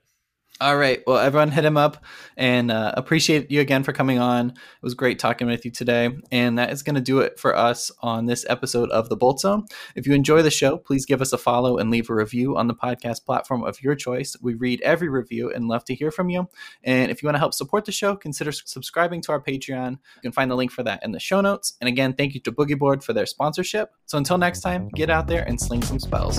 [0.62, 1.02] All right.
[1.08, 2.04] Well, everyone hit him up
[2.36, 4.50] and uh, appreciate you again for coming on.
[4.50, 6.10] It was great talking with you today.
[6.34, 9.40] And that is going to do it for us on this episode of The Bolt
[9.40, 9.68] Zone.
[9.96, 12.68] If you enjoy the show, please give us a follow and leave a review on
[12.68, 14.36] the podcast platform of your choice.
[14.42, 16.50] We read every review and love to hear from you.
[16.84, 19.92] And if you want to help support the show, consider subscribing to our Patreon.
[19.92, 21.76] You can find the link for that in the show notes.
[21.80, 23.94] And again, thank you to Boogie Board for their sponsorship.
[24.08, 26.38] So until next time, get out there and sling some spells.